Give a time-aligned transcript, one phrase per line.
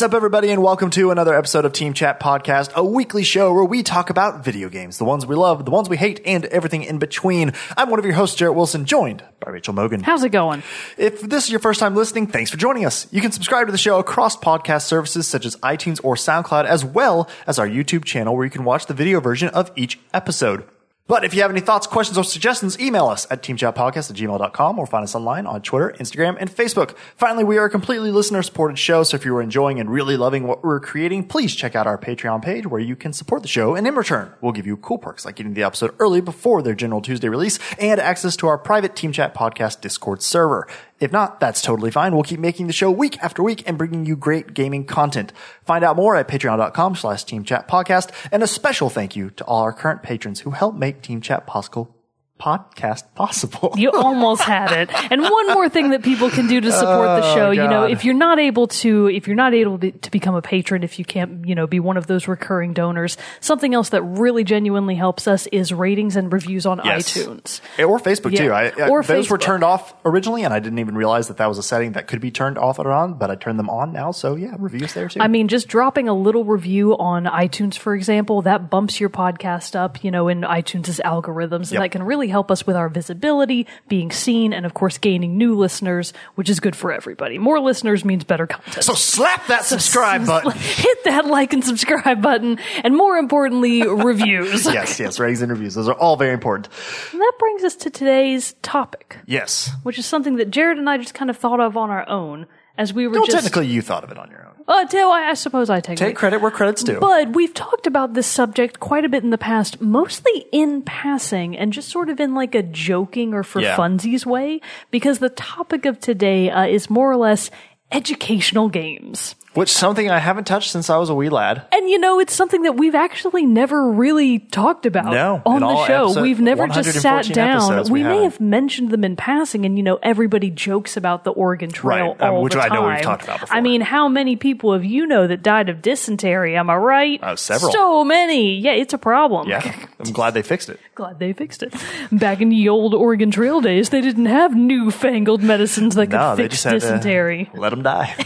[0.00, 3.52] What's up, everybody, and welcome to another episode of Team Chat Podcast, a weekly show
[3.52, 6.46] where we talk about video games, the ones we love, the ones we hate, and
[6.46, 7.52] everything in between.
[7.76, 10.02] I'm one of your hosts, Jarrett Wilson, joined by Rachel Mogan.
[10.02, 10.62] How's it going?
[10.96, 13.12] If this is your first time listening, thanks for joining us.
[13.12, 16.82] You can subscribe to the show across podcast services such as iTunes or SoundCloud, as
[16.82, 20.64] well as our YouTube channel where you can watch the video version of each episode.
[21.10, 24.78] But if you have any thoughts, questions, or suggestions, email us at teamchatpodcast at gmail.com
[24.78, 26.96] or find us online on Twitter, Instagram, and Facebook.
[27.16, 30.16] Finally, we are a completely listener supported show, so if you are enjoying and really
[30.16, 33.48] loving what we're creating, please check out our Patreon page where you can support the
[33.48, 33.74] show.
[33.74, 36.76] And in return, we'll give you cool perks like getting the episode early before their
[36.76, 40.68] general Tuesday release and access to our private Team Chat Podcast Discord server.
[41.00, 42.14] If not, that's totally fine.
[42.14, 45.32] We'll keep making the show week after week and bringing you great gaming content.
[45.64, 48.10] Find out more at patreon.com slash team chat podcast.
[48.30, 51.46] And a special thank you to all our current patrons who help make Team Chat
[51.46, 51.99] possible
[52.40, 53.74] podcast possible.
[53.76, 54.90] You almost had it.
[55.12, 57.82] And one more thing that people can do to support the oh, show, you know,
[57.84, 60.82] Oh, if you're not able to, if you're not able to, to become a patron,
[60.82, 64.42] if you can't, you know, be one of those recurring donors, something else that really
[64.44, 67.16] genuinely helps us is ratings and reviews on Yes.
[67.16, 67.60] iTunes.
[67.78, 68.44] Or Facebook too.
[68.44, 68.52] Yeah.
[68.54, 71.46] I, I- Or those were turned off originally, and I didn't even realize that that
[71.48, 73.14] was a setting that could be turned off or on.
[73.14, 75.20] But I turned them on now, so yeah, reviews there too.
[75.20, 79.76] I mean, just dropping a little review on iTunes, for example, that bumps your podcast
[79.76, 81.82] up, you know, in iTunes' algorithms, and Yep.
[81.82, 85.54] that can really help us with our visibility, being seen, and of course, gaining new
[85.56, 87.36] listeners, which is good for everybody.
[87.38, 88.82] More listeners means better content.
[88.84, 90.52] so slap that subscribe button.
[90.52, 94.64] Hit that like and subscribe button, and more importantly, reviews.
[94.64, 95.74] yes, yes, ratings and reviews.
[95.74, 96.68] Those are all very important.
[97.12, 99.70] And that brings us to today's topic, Yes.
[99.82, 102.46] which is something that Jarrett and I just kind of thought of on our own
[102.78, 103.36] as we were Well, just.
[103.36, 104.46] technically, you thought of it on your own.
[104.68, 107.00] Uh, I, I suppose I take, Take credit where credit's due.
[107.00, 111.56] But we've talked about this subject quite a bit in the past, mostly in passing
[111.56, 113.76] and just sort of in like a joking or for Yeah.
[113.76, 114.60] funsies way,
[114.92, 117.50] because the topic of today uh, is more or less
[117.90, 119.34] educational games.
[119.52, 121.62] Which something I haven't touched since I was a wee lad.
[121.72, 125.86] And you know, it's something that we've actually never really talked about No, on the
[125.86, 126.04] show.
[126.06, 127.82] episode- we've never just sat down.
[127.84, 128.40] we we may haven't.
[128.40, 132.34] mentioned them in passing, and you know, everybody jokes about the Oregon Trail Right, um,
[132.34, 132.80] all which the I time.
[132.82, 133.56] know we've talked about before.
[133.56, 136.56] I mean, how many people have you know that died of dysentery?
[136.56, 137.20] Am I right?
[137.20, 137.72] Uh, several.
[137.72, 138.54] So many.
[138.60, 139.48] Yeah, it's a problem.
[139.48, 139.62] Yeah,
[139.98, 140.78] I'm glad they fixed it.
[140.94, 141.74] Glad they fixed it.
[142.12, 146.36] Back in the old Oregon Trail days, they didn't have newfangled medicines that could No,
[146.36, 147.50] fix dysentery.
[147.54, 148.14] let them die.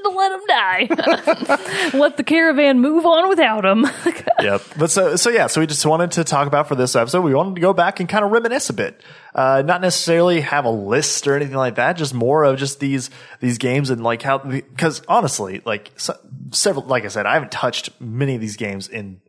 [0.00, 1.90] just had to let them die.
[1.98, 3.86] let the caravan move on without them.
[4.40, 4.62] yep.
[4.76, 7.34] But so, so yeah, so we just wanted to talk about for this episode, we
[7.34, 9.00] wanted to go back and kind of reminisce a bit.
[9.34, 13.10] Uh, not necessarily have a list or anything like that, just more of just these,
[13.40, 16.16] these games and like how, because honestly, like so,
[16.50, 19.20] several, like I said, I haven't touched many of these games in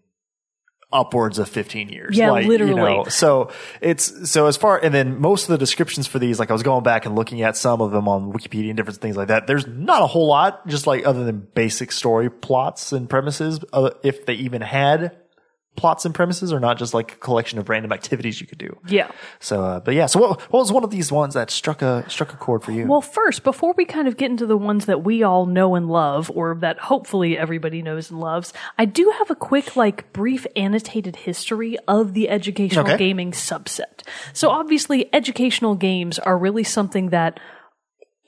[0.93, 2.17] upwards of 15 years.
[2.17, 2.75] Yeah, Like, you literally.
[2.75, 6.49] know, so it's, so as far, and then most of the descriptions for these, like
[6.49, 9.15] I was going back and looking at some of them on Wikipedia and different things
[9.15, 9.47] like that.
[9.47, 13.91] There's not a whole lot, just like other than basic story plots and premises, uh,
[14.03, 15.17] if they even had
[15.77, 18.77] plots and premises are not just like a collection of random activities you could do.
[18.87, 19.09] yeah.
[19.39, 22.07] So, uh, but yeah, so what, what was one of these ones that struck a,
[22.09, 22.85] struck a chord for you?
[22.85, 25.87] Well, first, before we kind of get into the ones that we all know and
[25.89, 30.45] love, or that hopefully everybody knows and loves, I do have a quick, like, brief
[30.55, 32.97] annotated history of the educational Okay.
[32.97, 34.03] gaming subset.
[34.33, 37.39] So obviously, educational games are really something that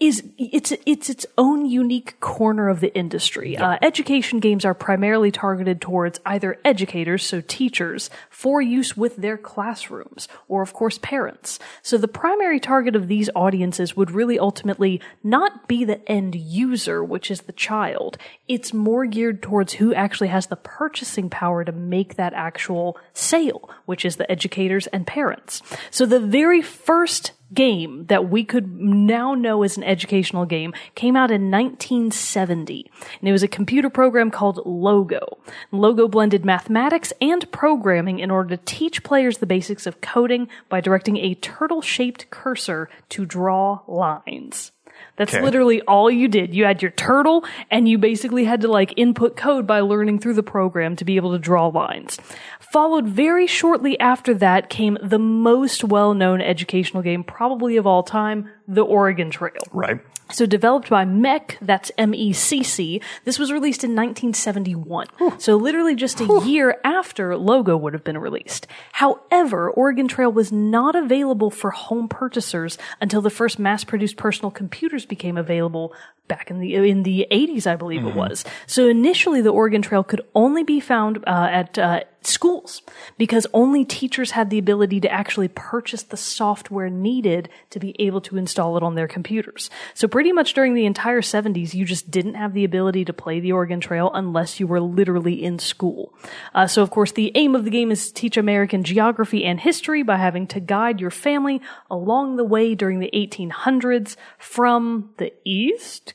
[0.08, 3.56] is it's it's its own unique corner of the industry.
[3.58, 9.38] Uh, education games are primarily targeted towards either educators, so teachers, for use with their
[9.38, 11.58] classrooms, or of course parents.
[11.82, 17.02] So the primary target of these audiences would really ultimately not be the end user,
[17.02, 18.18] which is the child.
[18.50, 23.70] It's more geared towards who actually has the purchasing power to make that actual sale,
[23.86, 25.62] which is the educators and parents.
[25.92, 31.16] So the very first game that we could now know as an educational game came
[31.16, 32.90] out in 1970.
[33.20, 35.38] And it was a computer program called Logo.
[35.72, 40.82] Logo blended mathematics and programming in order to teach players the basics of coding by
[40.82, 44.72] directing a turtle shaped cursor to draw lines.
[45.16, 45.44] That's Okay.
[45.44, 46.54] literally all you did.
[46.56, 50.34] You had your turtle and you basically had to like input code by learning through
[50.34, 52.18] the program to be able to draw lines.
[52.60, 58.50] Followed very shortly after that came the most well-known educational game probably of all time,
[58.68, 59.54] The Oregon Trail.
[59.72, 60.00] right.
[60.32, 63.02] So developed by MECC, that's M-E-C-C.
[63.26, 65.08] This was released in 1971.
[65.38, 68.66] So literally just a year after Logo would have been released.
[68.94, 75.06] However, Oregon Trail was not available for home purchasers until the first mass-produced personal computers
[75.06, 75.94] became available
[76.28, 78.46] back in the in the 80s, I believe it was.
[78.66, 82.82] So initially, the Oregon Trail could only be found uh, at uh, schools
[83.18, 88.22] because only teachers had the ability to actually purchase the software needed to be able
[88.22, 89.70] to install it on their computers.
[89.94, 93.40] So pretty much during the entire 70s, you just didn't have the ability to play
[93.40, 96.14] the Oregon Trail unless you were literally in school.
[96.54, 99.60] Uh, so of course, the aim of the game is to teach American geography and
[99.60, 105.34] history by having to guide your family along the way during the 1800s from the
[105.44, 106.14] east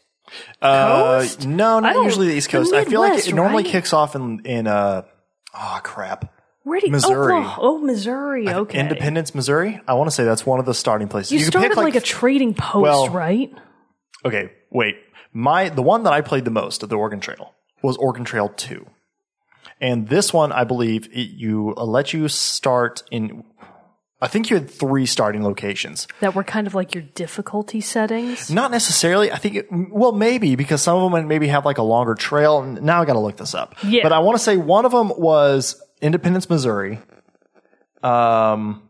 [0.61, 2.73] Uh, no, not usually the East Coast.
[2.73, 3.73] I feel like Midwest, it normally right?
[3.73, 5.03] kicks off in in uh
[5.55, 6.33] oh crap.
[6.65, 7.35] Where you, Missouri.
[7.35, 8.49] Oklahoma- oh, Missouri.
[8.49, 8.79] Okay.
[8.79, 9.81] Independence, Missouri.
[9.89, 11.33] I want to say that's one of the starting places.
[11.33, 13.51] You, can started pick like, a trading post, well- right?
[14.25, 14.97] Okay, wait.
[15.33, 18.49] My the one that I played the most of the Oregon Trail was Oregon Trail
[18.49, 18.87] 2.
[19.81, 23.45] And this one, I believe, it, you uh, let you start in
[24.21, 26.09] I think you had three starting locations.
[26.21, 28.51] That were kind of like your difficulty settings.
[28.51, 29.31] Not necessarily.
[29.31, 32.63] I think, it, well, maybe because some of them maybe have like a longer trail.
[32.63, 33.77] Now I got to look this up.
[33.85, 34.03] Yeah.
[34.03, 36.99] But I want to say one of them was Independence, Missouri.
[38.03, 38.88] Um,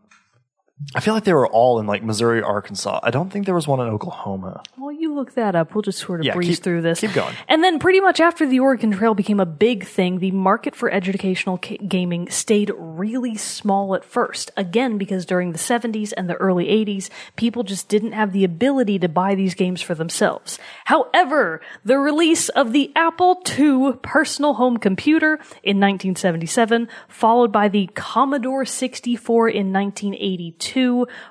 [0.95, 3.01] I feel like they were all in like Missouri, Arkansas.
[3.03, 4.63] I don't think there was one in Oklahoma.
[4.77, 5.75] Well, you look that up.
[5.75, 7.01] We'll just sort of Yeah, breeze keep- through this.
[7.01, 7.35] keep going.
[7.49, 10.89] And then, pretty much after the Oregon Trail became a big thing, the market for
[10.89, 14.51] educational ca- gaming stayed really small at first.
[14.55, 18.99] Again, because during the 70s and the early 80s, people just didn't have the ability
[18.99, 20.57] to buy these games for themselves.
[20.85, 27.87] However, the release of the Apple II personal home computer in 1977, followed by the
[27.95, 30.68] Commodore 64 in 1982,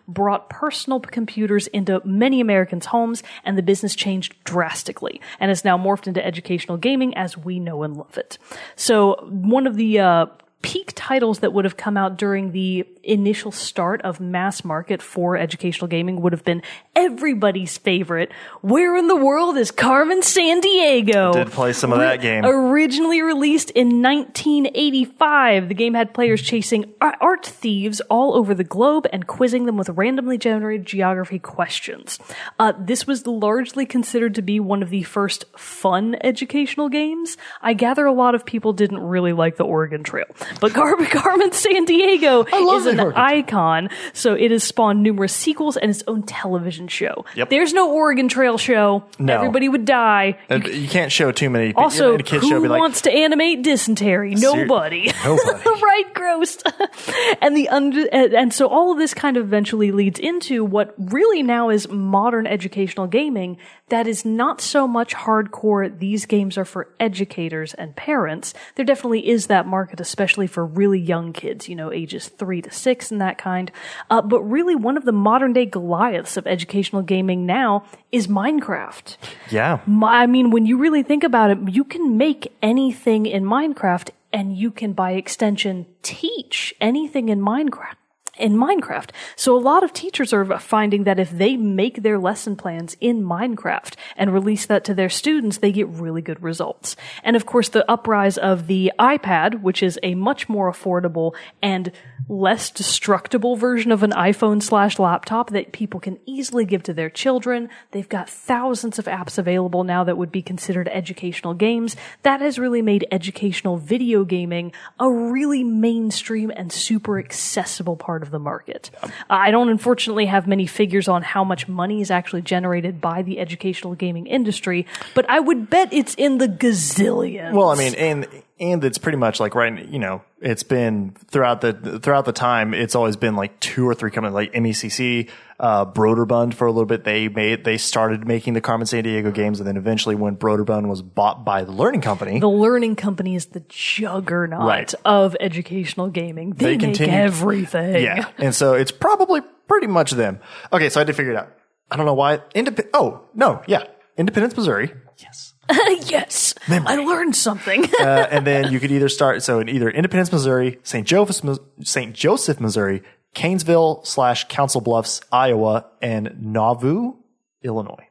[0.07, 5.77] brought personal computers into many Americans' homes, and the business changed drastically and has now
[5.77, 8.39] morphed into educational gaming as we know and love it.
[8.77, 10.27] So, one of the uh,
[10.63, 15.37] peak titles that would have come out during the initial start of mass market for
[15.37, 16.63] educational gaming would have been
[16.95, 18.31] everybody's favorite.
[18.61, 21.33] Where in the world is Carmen Sandiego?
[21.33, 22.45] Did play some of that game.
[22.45, 29.07] Originally released in 1985, the game had players chasing art thieves all over the globe
[29.13, 32.19] and quizzing them with randomly generated geography questions.
[32.59, 37.37] Uh, this was largely considered to be one of the first fun educational games.
[37.63, 40.27] I gather a lot of people didn't really like the Oregon Trail,
[40.61, 45.77] but Car- Carmen Sandiego love is the an icon, so it has spawned numerous sequels
[45.77, 47.25] and its own television show.
[47.37, 47.51] Yep.
[47.51, 49.05] There's no Oregon Trail show.
[49.19, 49.35] No.
[49.37, 50.39] Everybody would die.
[50.51, 51.69] Uh, You can't show too many.
[51.69, 51.83] people.
[51.85, 54.35] Also, in a kid's who show, be like, wants to animate dysentery?
[54.35, 55.13] Nobody.
[55.25, 55.83] Nobody.
[55.83, 56.59] right, gross.
[57.43, 60.95] and the under, and and so all of this kind of eventually leads into what
[60.99, 63.59] really now is modern educational gaming
[63.89, 65.99] that is not so much hardcore.
[65.99, 68.55] These games are for educators and parents.
[68.75, 72.71] There definitely is that market, especially for really young kids, you know, ages three to
[72.71, 73.71] six and that kind.
[74.11, 79.17] Uh, but really, one of the modern day Goliaths of educational gaming now is Minecraft.
[79.51, 79.81] yeah.
[79.87, 84.11] My- I mean, when you really think about it, you can make anything in Minecraft
[84.33, 87.95] and you can, by extension, teach anything in Minecraft.
[88.39, 89.11] In Minecraft.
[89.37, 93.23] So a lot of teachers are finding that if they make their lesson plans in
[93.23, 96.97] Minecraft and release that to their students, they get really good results.
[97.25, 101.93] And of course, the uprise of the iPad, which is a much more affordable and
[102.29, 107.11] less destructible version of an iPhone slash laptop that people can easily give to their
[107.11, 107.69] children.
[107.93, 111.97] They've got thousands of apps available now that would be considered educational games.
[112.23, 118.31] That has really made educational video gaming a really mainstream and super accessible part of
[118.31, 118.91] the market.
[119.31, 123.39] I don't unfortunately have many figures on how much money is actually generated by the
[123.39, 127.53] educational gaming industry, but I would bet it's in the gazillions.
[127.53, 128.27] Well, I mean, and
[128.61, 129.89] and it's pretty much like right.
[129.89, 132.75] You know, it's been throughout the throughout the time.
[132.75, 135.29] It's always been like two or three companies, like MECC,
[135.61, 137.05] uh, Broderbund for a little bit.
[137.05, 141.03] They made they started making the Carmen Sandiego games, and then eventually, when Broderbund was
[141.03, 144.95] bought by the Learning Company, the learning company is the juggernaut Right.
[145.05, 146.51] of educational gaming.
[146.51, 148.03] They, make everything.
[148.03, 150.41] yeah, and so it's probably pretty much them.
[150.73, 151.49] Okay, so I did figure it out.
[151.91, 152.39] I don't know why.
[152.55, 153.85] Indep- oh no, yeah,
[154.17, 154.93] Independence, Missouri.
[155.19, 155.55] Yes.
[156.07, 156.55] yes.
[156.69, 157.85] I learned something.
[158.01, 161.07] uh, and then you could either start so in either Independence, Missouri, St.
[161.07, 162.15] Joseph, St.
[162.15, 163.03] Joseph, Missouri,
[163.35, 167.15] Kanesville slash Council Bluffs, Iowa, and Nauvoo,
[167.63, 168.09] Illinois.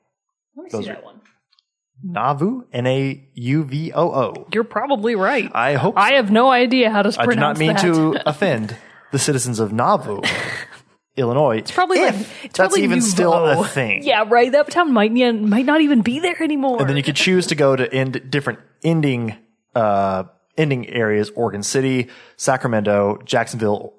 [0.55, 1.21] Let me see that one.
[2.03, 4.47] Nauvoo, N A U V O O.
[4.53, 5.49] You're probably right.
[5.53, 5.95] I hope.
[5.95, 6.01] So.
[6.01, 7.81] I have no idea how to I do not mean that.
[7.81, 8.77] to offend
[9.11, 10.21] the citizens of Nauvoo,
[11.17, 11.57] Illinois.
[11.57, 14.03] It's Probably if like it's that's probably even still a thing.
[14.03, 14.51] Yeah, right.
[14.51, 16.79] That town might might not even be there anymore.
[16.79, 19.35] And then you could choose to go to end different ending
[19.75, 20.25] uh,
[20.57, 23.93] ending areas: Oregon City, Sacramento, Jacksonville,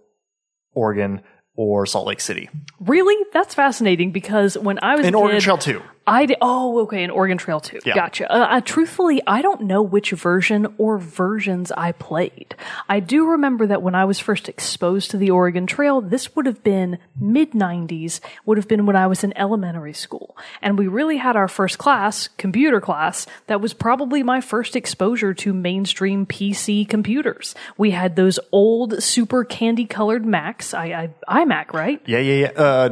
[0.73, 1.23] Oregon,
[1.57, 2.49] or Salt Lake City.
[2.81, 5.83] really, that's fascinating because when I was In Oregon Trail too.
[6.09, 7.79] I did, oh, okay, an Oregon Trail too.
[7.85, 7.95] Yeah.
[7.95, 8.33] Gotcha.
[8.33, 12.55] Uh, uh, truthfully, I don't know which version or versions I played.
[12.89, 16.47] I do remember that when I was first exposed to the Oregon Trail, this would
[16.47, 20.37] have been mid 90s, would have been when I was in elementary school.
[20.63, 25.35] And we really had our first class, computer class, that was probably my first exposure
[25.35, 27.55] to mainstream PC computers.
[27.77, 32.01] We had those old, super candy colored Macs, I, I, iMac, right?
[32.07, 32.63] Yeah, yeah, yeah.
[32.63, 32.89] Uh,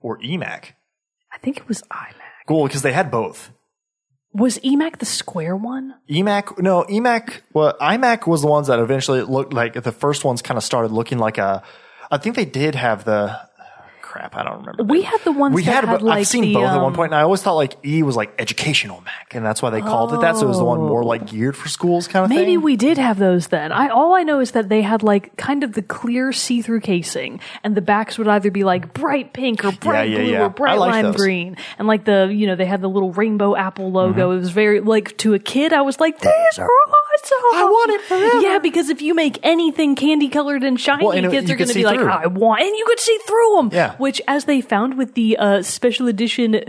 [0.00, 0.72] or EMAC.
[1.38, 2.46] I think it was iMac.
[2.48, 3.50] Cool, because they had both.
[4.32, 5.94] Was EMAC the square one?
[6.10, 10.42] EMAC, no, EMAC, well, iMac was the ones that eventually looked like the first ones
[10.42, 11.62] kind of started looking like a,
[12.10, 13.38] I think they did have the,
[14.08, 14.84] crap, I don't remember.
[14.84, 16.76] We had the ones we that had, had, but like I've seen the, both at
[16.76, 19.60] one um, point, and I always thought like E was like educational Mac, and that's
[19.60, 20.36] why they called it that.
[20.36, 22.46] So it was the one more like geared for schools kind of Maybe thing.
[22.46, 23.70] Maybe we did have those then.
[23.70, 27.40] I all I know is that they had like kind of the clear see-through casing,
[27.62, 30.44] and the backs would either be like bright pink or bright yeah, blue yeah.
[30.46, 31.16] or bright like lime those.
[31.16, 34.28] green, and like the you know they had the little rainbow apple logo.
[34.28, 34.38] Mm-hmm.
[34.38, 37.07] It was very like to a kid, I was like, these are awesome.
[37.54, 38.40] I want it forever.
[38.40, 41.54] Yeah, because if you make anything candy colored and shiny, Well, and it- kids you
[41.54, 42.08] are going to see be like, through.
[42.10, 43.70] I want, and you could see through them.
[43.72, 43.94] Yeah.
[43.96, 46.60] Which, as they found with the uh, special edition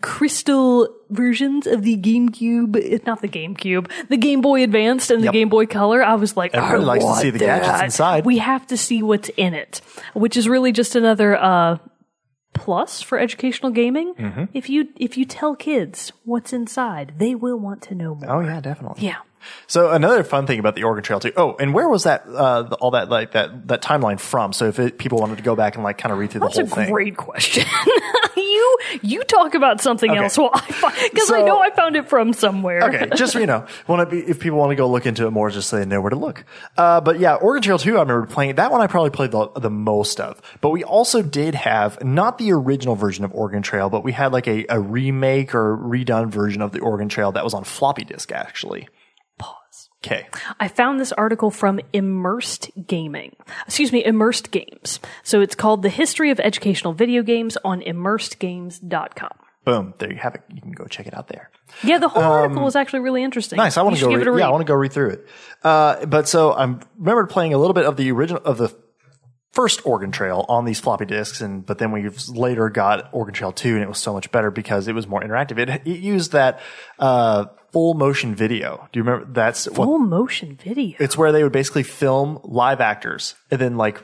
[0.00, 5.32] crystal versions of the GameCube, not the GameCube, the Game Boy Advanced and the Yep.
[5.32, 8.24] Game Boy Color, I was like, Everybody I likes to see the gadgets inside.
[8.24, 9.80] We have to see what's in it,
[10.14, 11.78] which is really just another uh,
[12.54, 14.14] plus for educational gaming.
[14.14, 14.44] Mm-hmm.
[14.54, 18.30] If you if you tell kids what's inside, they will want to know more.
[18.30, 19.04] Oh yeah, definitely.
[19.06, 19.16] Yeah.
[19.66, 21.32] So another fun thing about the Oregon Trail too.
[21.36, 22.24] Oh, and where was that?
[22.26, 24.52] Uh, the- all that like that that timeline from?
[24.52, 26.56] So if it, people wanted to go back and like kind of read through That's
[26.56, 26.90] the whole thing.
[26.92, 27.64] great question.
[28.36, 30.22] you you talk about something Okay.
[30.22, 32.82] else while I because I know I found it from somewhere.
[32.84, 35.26] okay, just so you know, want to be if people want to go look into
[35.26, 36.44] it more, just so they know where to look.
[36.76, 38.80] Uh, but yeah, Oregon Trail 2, I remember playing that one.
[38.80, 40.40] I probably played the, the most of.
[40.60, 44.32] But we also did have not the original version of Oregon Trail, but we had
[44.32, 48.04] like a, a remake or redone version of the Oregon Trail that was on floppy
[48.04, 48.88] disk actually.
[50.04, 50.28] Okay,
[50.60, 53.34] I found this article from Immersed Gaming.
[53.66, 55.00] Excuse me, Immersed Games.
[55.24, 59.30] So it's called The History of Educational Video Games on immersedgames.com.
[59.64, 60.42] boom, there you have it.
[60.54, 61.50] You can go check it out there.
[61.82, 63.58] Yeah, the whole article was actually really interesting.
[63.58, 63.76] Um, Nice.
[63.76, 64.06] I want to go.
[64.10, 64.40] should give it a read.
[64.40, 65.26] Yeah, I want to go read through it.
[65.62, 66.62] Uh, but so I
[66.96, 68.74] remember playing a little bit of the original of the
[69.58, 73.50] first Oregon Trail on these floppy disks, and but then we later got Oregon Trail
[73.50, 75.58] two, and it was so much better because it was more interactive.
[75.58, 76.60] It, it used that
[77.00, 78.88] uh, full motion video.
[78.92, 79.32] Do you remember?
[79.32, 80.96] That's what Full motion video.
[81.00, 84.00] it's where they would basically film live actors and then like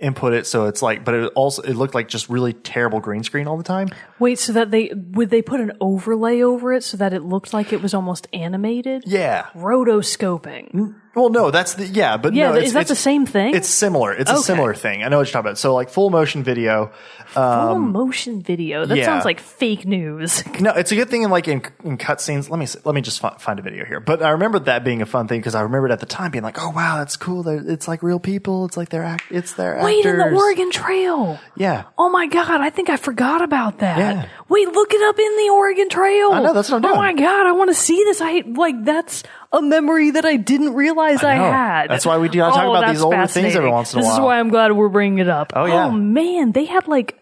[0.00, 3.22] input it so it's like but it also it looked like just really terrible green
[3.22, 6.82] screen all the time Wait, so that they would they put an overlay over it
[6.82, 9.04] so that it looked like it was almost animated?
[9.06, 10.96] yeah Rotoscoping.
[11.18, 13.54] Well no that's the yeah but Yeah, no, is that the same thing?
[13.54, 14.12] It's similar.
[14.12, 15.02] It's a similar thing.
[15.02, 15.58] I know what you're talking about.
[15.58, 16.92] So like full motion video.
[17.28, 18.86] Full motion video.
[18.86, 19.04] That um, yeah.
[19.04, 20.44] sounds like fake news.
[20.58, 22.50] No, it's a good thing in like in, in cutscenes.
[22.50, 24.00] Let me let me just fi- find a video here.
[24.00, 26.42] But I remember that being a fun thing because I remembered at the time being
[26.42, 27.44] like, oh wow, that's cool.
[27.44, 28.64] They're, it's like real people.
[28.64, 29.24] It's like they're act.
[29.30, 30.34] It's their Wait, in the.
[30.34, 31.38] Oregon Trail.
[31.56, 31.84] Yeah.
[31.96, 33.98] Oh my god, I think I forgot about that.
[33.98, 34.28] Yeah.
[34.48, 36.32] Wait, look it up in the Oregon Trail.
[36.32, 38.20] I know, that's what I'm Oh my god, I want to see this.
[38.20, 41.50] I like that's a memory that I didn't realize I, know.
[41.50, 41.86] had.
[41.88, 44.02] That's why we do- I talk Oh, about these older things every once in a
[44.02, 45.52] This is why I'm glad we're bringing it up.
[45.56, 45.86] Oh, yeah.
[45.86, 47.18] Oh man, they had like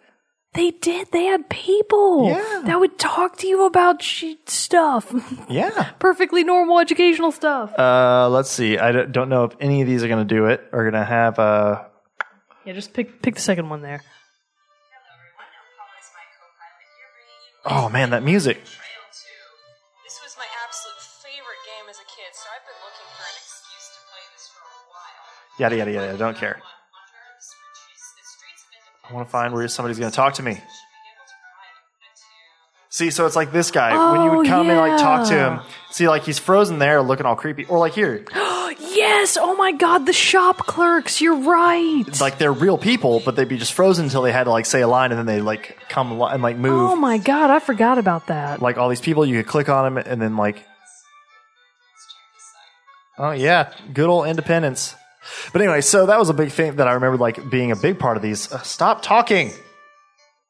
[0.55, 1.09] they did.
[1.13, 2.63] They had people Yeah.
[2.65, 5.13] that would talk to you about stuff.
[5.51, 5.91] Yeah.
[5.99, 7.79] Perfectly normal educational stuff.
[7.79, 8.79] Uh, let's see.
[8.79, 10.63] I don't- don't know if any of these are going to do it.
[10.73, 11.85] Are going to have uh
[12.65, 14.03] yeah, just pick pick the second one there.
[17.65, 18.61] Oh man, that music.
[25.59, 26.17] Yada yada yada.
[26.19, 26.57] Don't care.
[26.57, 28.65] On Earth's which is the streets
[29.05, 30.53] of I want to find where somebody's going to talk to me.
[30.53, 34.37] should be able to provide a to See, so it's like this guy when you
[34.37, 35.61] would Oh, come and like talk to him.
[35.91, 38.25] See, like he's frozen there, looking all creepy, or like here,
[38.79, 39.37] Yes.
[39.41, 41.21] Oh my god, the shop clerks.
[41.21, 42.05] You're right.
[42.21, 44.81] like they're real people, but they'd be just frozen until they had to like say
[44.83, 46.91] a line, and then they like come and like move.
[46.91, 48.61] Oh my god, I forgot about that.
[48.63, 50.65] Like all these people, you could click on them, and then like,
[53.19, 54.95] oh yeah, good old independence.
[55.53, 57.99] But anyway, so that was a big thing that I remember like being a big
[57.99, 58.51] part of these.
[58.53, 59.51] Uh, stop talking.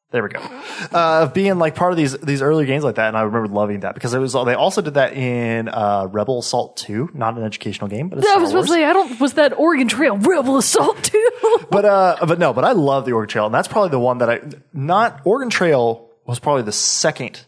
[0.09, 0.39] There we go.
[0.39, 3.49] Uh, of being like part of these these early games like that, and I remember
[3.53, 4.31] loving that because it was.
[4.31, 8.39] They also did that in uh, Rebel Assault Two, not an educational game, but Star
[8.39, 8.67] was Wars.
[8.67, 9.19] to say, I don't.
[9.19, 11.29] Was that Oregon Trail Rebel Assault too?
[11.69, 14.19] but uh, but no, but I love the Oregon Trail, and that's probably the one
[14.19, 14.39] that I
[14.71, 17.41] not Oregon Trail was probably the second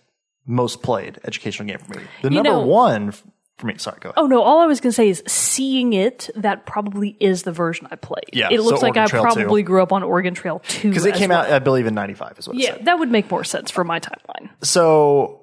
[0.45, 2.03] most played educational game for me.
[2.24, 3.13] The You number know- one
[3.60, 3.75] for me.
[3.78, 4.16] Sorry, go ahead.
[4.18, 4.42] Oh no!
[4.42, 6.30] All I was going to say is seeing it.
[6.36, 8.30] That probably is the version I played.
[8.34, 9.66] Yeah, it so looks like Oregon I Trail probably 2.
[9.68, 11.42] grew up on Oregon Trail two Because it came well.
[11.42, 14.00] out, I believe, in 95 is what Yeah, that would make more sense for my
[14.00, 14.50] timeline.
[14.62, 15.42] So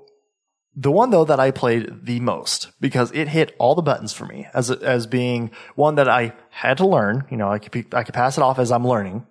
[0.74, 4.26] the one though that I played the most because it hit all the buttons for
[4.26, 7.24] me as as being one that I had to learn.
[7.30, 9.26] You know, I could be, I could pass it off as I'm learning,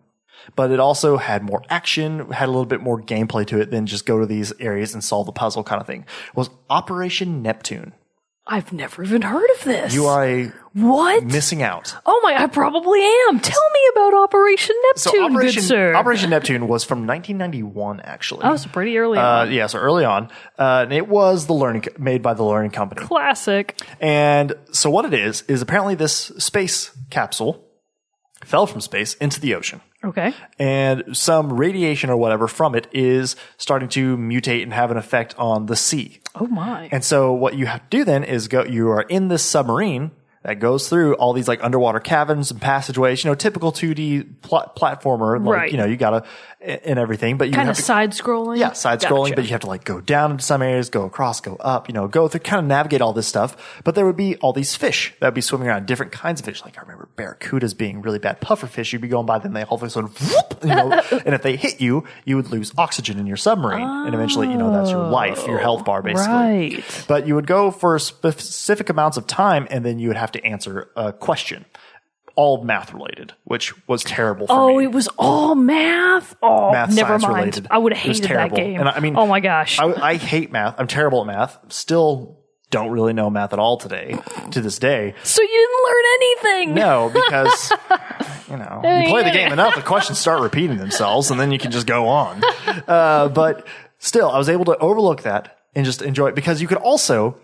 [0.56, 3.86] but it also had more action, had a little bit more gameplay to it than
[3.86, 6.06] just go to these areas and solve the puzzle kind of thing.
[6.34, 7.94] Was Operation Neptune.
[8.48, 9.94] I've never even heard of this.
[9.96, 11.24] You are what?
[11.24, 11.96] missing out.
[12.06, 12.36] oh my!
[12.40, 13.40] I probably am.
[13.40, 15.96] Tell me about Operation So Neptune, Operation good sir.
[15.96, 18.44] Operation Neptune was from 1991 actually.
[18.44, 19.52] that was pretty early uh, on.
[19.52, 23.02] yeah, so early on, uh, and it was the learning made by the learning company.
[23.02, 23.82] Classic.
[24.00, 27.66] And so what it is is apparently this space capsule
[28.44, 29.82] fell from space into the ocean.
[30.06, 30.34] Okay.
[30.60, 35.34] And some radiation or whatever from it is starting to mutate and have an effect
[35.38, 36.20] on the sea.
[36.36, 36.90] Oh my.
[36.92, 40.12] And so what you have to do then is go, you are in this submarine
[40.44, 44.72] that goes through all these like underwater caverns and passageways, you know, typical 2D pl-
[44.78, 45.72] platformer, like, Right.
[45.72, 46.24] you know, you gotta,
[46.66, 48.58] and everything, but you kind of side scrolling.
[48.58, 49.36] yeah, side scrolling, Gotcha.
[49.36, 51.94] but you have to like go down into some areas, go across, go up, you
[51.94, 53.82] know, go through, kind of navigate all this stuff.
[53.84, 56.46] But there would be all these fish that would be swimming around, different kinds of
[56.46, 56.64] fish.
[56.64, 58.94] Like I remember barracudas being really bad puffer fish.
[58.94, 60.92] You'd be going by them, they all of a sudden, whoop, you know,
[61.26, 63.88] and if they hit you, you would lose oxygen in your submarine.
[63.88, 66.34] And eventually, you know, that's your life, your health bar, oh, basically.
[66.34, 67.06] Right.
[67.08, 70.46] But you would go for specific amounts of time and then you would have to
[70.46, 71.66] answer a question.
[72.36, 76.36] All math related, which was terrible for Oh, me it was all math.
[76.44, 77.36] Oh, math never science mind.
[77.38, 77.68] related.
[77.72, 78.80] I would have hated that game.
[78.80, 79.80] And I mean, oh my gosh.
[79.80, 80.76] I, I hate math.
[80.78, 81.58] I'm terrible at math.
[81.72, 82.38] Still
[82.72, 84.18] don't really know math at all today,
[84.52, 85.14] to this day.
[85.24, 86.74] so you didn't learn anything.
[86.76, 87.72] No, because
[88.50, 91.60] you know you play the game enough, the questions start repeating themselves, and then you
[91.60, 92.42] can just go on.
[92.88, 93.66] Uh, but
[94.00, 97.38] still, I was able to overlook that and just enjoy it because you could also.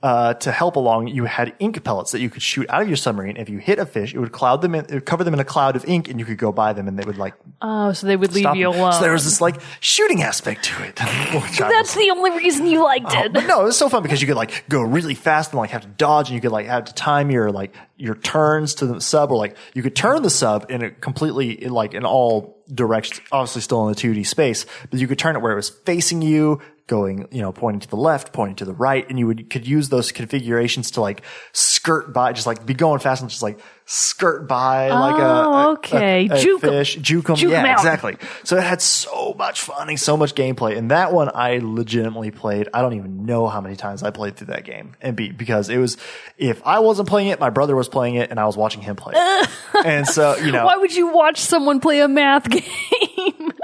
[0.00, 2.96] Uh, to help along, you had ink pellets that you could shoot out of your
[2.96, 3.36] submarine.
[3.36, 5.40] If you hit a fish, it would cloud them in, it would cover them in
[5.40, 7.92] a cloud of ink, and you could go by them, and they would like Oh,
[7.92, 8.80] so they would leave you them.
[8.80, 8.92] alone.
[8.92, 10.94] So there was this like shooting aspect to it.
[11.58, 13.32] That's the only reason you liked it.
[13.32, 15.70] but no, it was so fun because you could like go really fast and like
[15.70, 18.86] have to dodge and you could like have to time your like your turns to
[18.86, 22.04] the sub or like you could turn the sub in a completely in like in
[22.04, 25.56] all directions, obviously still in the 2D space, but you could turn it where it
[25.56, 29.18] was facing you, going, you know, pointing to the left, pointing to the right, and
[29.18, 31.22] you would could use those configurations to like
[31.52, 35.52] skirt by, just like be going fast and just like skirt by like a, Oh,
[35.52, 36.28] a- okay.
[36.28, 37.36] a, a Juke fish, juke 'em.
[37.36, 37.78] Juke 'em yeah, out.
[37.78, 38.16] exactly.
[38.44, 40.76] So it had so much fun and so much gameplay.
[40.76, 42.68] And that one I legitimately played.
[42.74, 45.70] I don't even know how many times I played through that game and beat because
[45.70, 45.96] it was,
[46.36, 48.96] if I wasn't playing it, my brother was playing it and I was watching him
[48.96, 49.48] play it.
[49.86, 52.62] and so, you know, Why would you watch someone play a math game?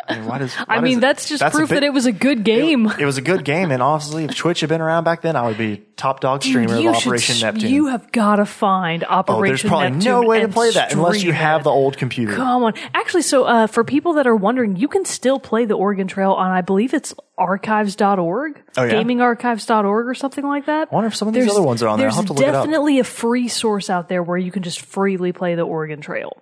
[0.07, 2.07] I mean, why does, I mean, does it- that's just a proof that it was
[2.07, 2.87] a good game.
[2.99, 3.71] It, was a good game.
[3.71, 6.77] And honestly, if Twitch had been around back then, I would be top dog streamer
[6.77, 7.71] you of Operation s- Neptune.
[7.71, 9.35] You have got to find Operation.
[9.37, 11.65] oh, there's probably Neptune no way to play that unless you have it.
[11.65, 12.35] the old computer.
[12.35, 12.75] Come on.
[12.93, 16.33] Actually, so uh, for people that are wondering, you can still play the Oregon Trail
[16.33, 18.93] on, I believe it's archives.org, Oh, yeah?
[18.93, 20.89] gamingarchives.org or something like that.
[20.91, 22.09] I wonder if some of these other ones are on there.
[22.09, 22.65] I'll There's have to look it up.
[22.65, 26.37] definitely a free source out there where you can just freely play the Oregon Trail.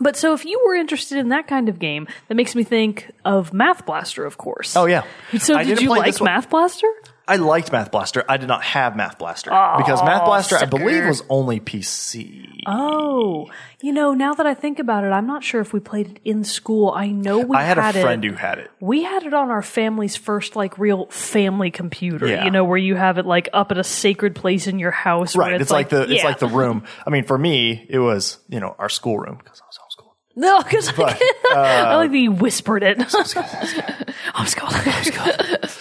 [0.00, 3.10] But so if you were interested in that kind of game, that makes me think
[3.24, 4.76] of Math Blaster, of course.
[4.76, 5.04] Oh, yeah.
[5.38, 6.32] So I did didn't you play like this one.
[6.32, 6.88] Math Blaster?
[7.30, 8.24] I liked Math Blaster.
[8.28, 12.62] I did not have Math Blaster because Math Blaster, I believe, was only PC.
[12.66, 13.48] Oh,
[13.80, 16.20] you know, now that I think about it, I'm not sure if we played it
[16.24, 16.90] in school.
[16.90, 18.28] I know we I had a friend it.
[18.28, 18.68] who had it.
[18.80, 22.26] We had it on our family's first like real family computer.
[22.26, 22.44] Yeah.
[22.44, 25.36] You know, where you have it like up at a sacred place in your house.
[25.36, 25.60] where Right.
[25.60, 26.24] It's, like, the it's yeah.
[26.24, 26.82] like the room.
[27.06, 29.89] I mean, for me, it was you know our school room because I was homeschooled.
[30.36, 30.92] No, because uh,
[31.52, 32.98] I like that you whispered it.
[32.98, 34.16] Homeschool.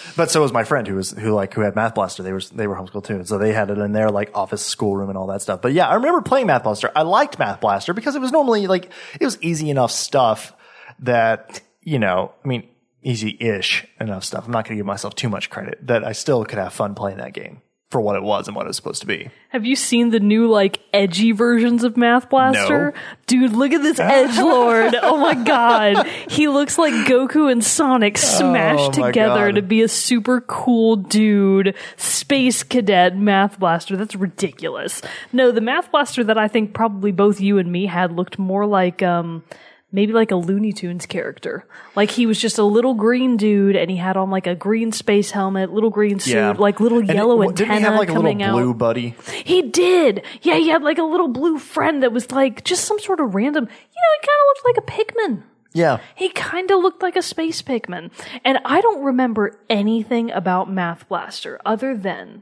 [0.15, 2.23] But so was my friend who was who like who had Math Blaster.
[2.23, 4.65] They were they were homeschooled too, and so they had it in their like office
[4.65, 5.61] schoolroom and all that stuff.
[5.61, 6.91] But yeah, I remember playing Math Blaster.
[6.93, 10.51] I liked Math Blaster because it was normally like it was easy enough stuff
[10.99, 12.33] that you know.
[12.43, 12.67] I mean,
[13.01, 14.45] easy-ish enough stuff.
[14.45, 16.95] I'm not going to give myself too much credit that I still could have fun
[16.95, 19.29] playing that game for what it was and what it was supposed to be.
[19.49, 22.91] Have you seen the new like edgy versions of Math Blaster?
[22.91, 23.01] No.
[23.25, 24.93] Dude, look at this edge lord.
[25.01, 26.05] oh my god.
[26.29, 29.55] He looks like Goku and Sonic smashed Oh together God.
[29.55, 33.97] to be a super cool dude, space cadet Math Blaster.
[33.97, 35.01] That's ridiculous.
[35.33, 38.67] No, the Math Blaster that I think probably both you and me had looked more
[38.67, 39.43] like um
[39.91, 41.65] maybe like a Looney Tunes character.
[41.95, 44.91] Like he was just a little green dude and he had on like a green
[44.91, 48.09] space helmet, little green suit, like little And yellow it- antenna Didn't he have like
[48.09, 48.53] a little coming out.
[48.53, 49.15] blue buddy?
[49.45, 50.23] He did.
[50.41, 53.33] Yeah, he had like a little blue friend that was like just some sort of
[53.35, 53.63] random.
[53.63, 54.91] You know, he kind of looked like a
[55.31, 55.43] Pikmin.
[55.71, 55.99] Yeah.
[56.15, 58.09] He kind of looked like a space Pikmin.
[58.43, 62.41] And I don't remember anything about Math Blaster other than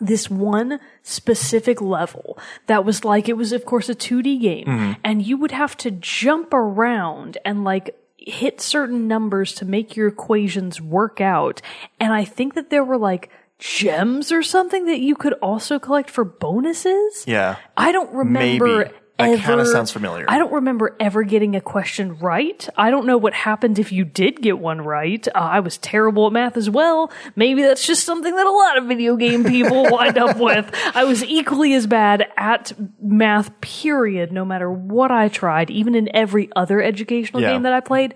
[0.00, 4.92] this one specific level that was like, it was of course a 2D game Mm-hmm.
[5.04, 10.08] and you would have to jump around and like hit certain numbers to make your
[10.08, 11.62] equations work out.
[11.98, 16.10] And I think that there were like gems or something that you could also collect
[16.10, 17.24] for bonuses.
[17.26, 17.56] Yeah.
[17.76, 18.90] I don't remember Maybe.
[19.18, 20.24] That kinda sounds familiar.
[20.28, 22.68] I don't remember ever getting a question right.
[22.76, 25.26] I don't know what happened if you did get one right.
[25.28, 27.10] Uh, I was terrible at math as well.
[27.34, 30.72] Maybe that's just something that a lot of video game people wind up with.
[30.94, 35.70] I was equally as bad at math, period, no matter what I tried.
[35.70, 37.52] Even in every other educational Yeah.
[37.54, 38.14] game that I played,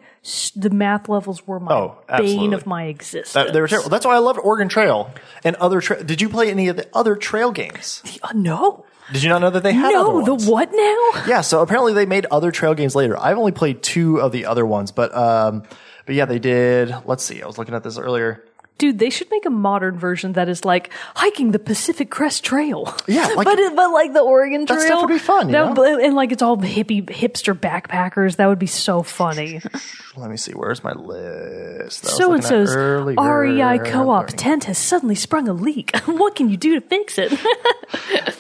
[0.55, 3.33] the math levels were my Oh, bane of my existence.
[3.33, 3.91] That- they were terrible.
[3.91, 5.11] That's why I loved Oregon Trail
[5.43, 5.81] and other.
[5.81, 8.03] Tra- Did you play any of the other trail games?
[8.23, 8.85] Uh, no.
[9.13, 11.25] Did you not know that they had No, the what now?
[11.27, 13.19] Yeah, so apparently they made other trail games later.
[13.19, 15.65] I've only played two of the other ones, but um,
[16.07, 16.95] but yeah, they did.
[17.05, 17.43] Let's see.
[17.43, 18.43] I was looking at this earlier.
[18.79, 22.93] Dude, they should make a modern version that is like hiking the Pacific Crest Trail.
[23.07, 24.87] Yeah, like- but it, but like the Oregon That Trail.
[24.87, 25.99] stuff would be fun, you That- know?
[26.01, 28.37] and like it's all hippie hipster backpackers.
[28.37, 29.61] That would be so funny.
[30.17, 30.53] Let me see.
[30.53, 32.03] Where's my list?
[32.03, 32.75] that so and so's.
[32.75, 35.97] REI co-op tent has suddenly sprung a leak.
[36.07, 37.33] what can you do to fix it?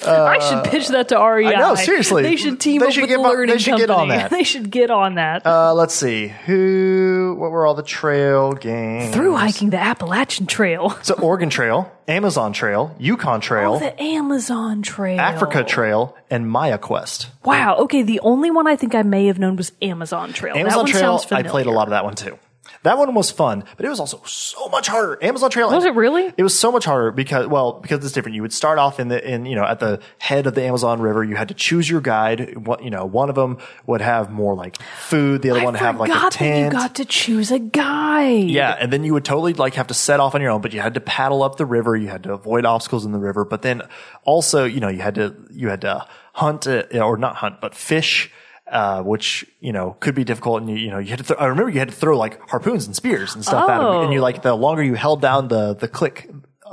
[0.05, 1.47] I should pitch that to REI.
[1.47, 2.23] Uh, I know, seriously.
[2.25, 4.19] They should team They up should with the on- learning they should get on company.
[4.23, 4.31] that.
[4.31, 5.47] They should get on that.
[5.47, 6.29] Uh, let's see.
[6.47, 7.37] Who?
[7.39, 9.15] What were all the trail games?
[9.15, 10.91] Through hiking the Appalachian Trail.
[11.03, 15.19] So Oregon Trail, Amazon Trail, Yukon oh, Trail, Oh, the Amazon Trail.
[15.21, 17.29] Africa Trail, and Maya Quest.
[17.45, 17.77] Wow.
[17.79, 18.03] Okay.
[18.03, 20.55] The only one I think I may have known was Amazon Trail.
[20.55, 21.51] that Amazon one Trail, sounds I familiar.
[21.51, 22.39] played a lot of that one too.
[22.83, 25.17] That one was fun, but it was also so much harder.
[25.23, 26.33] Amazon Trail Was it really?
[26.37, 28.35] It was so much harder because well, because it's different.
[28.35, 31.01] You would start off in the in you know at the head of the Amazon
[31.01, 31.23] River.
[31.23, 32.67] You had to choose your guide.
[32.67, 35.43] What you know, one of them would have more like food.
[35.43, 38.51] The other I one would have like a that you got to choose a guide.
[38.51, 40.73] Yeah, and then you would totally like have to set off on your own, but
[40.73, 41.97] you had to paddle up the river.
[41.97, 43.83] You had to avoid obstacles in the river, but then
[44.25, 47.75] also, you know, you had to you had to hunt uh, or not hunt, but
[47.75, 48.31] fish,
[48.73, 50.63] uh, which you know could be difficult.
[50.63, 51.25] And you, you know, you had to.
[51.25, 54.03] Th- I remember you had to throw like harpoons and spears and stuff at them,
[54.05, 54.23] and you Oh.
[54.23, 56.29] like the longer you held down the the click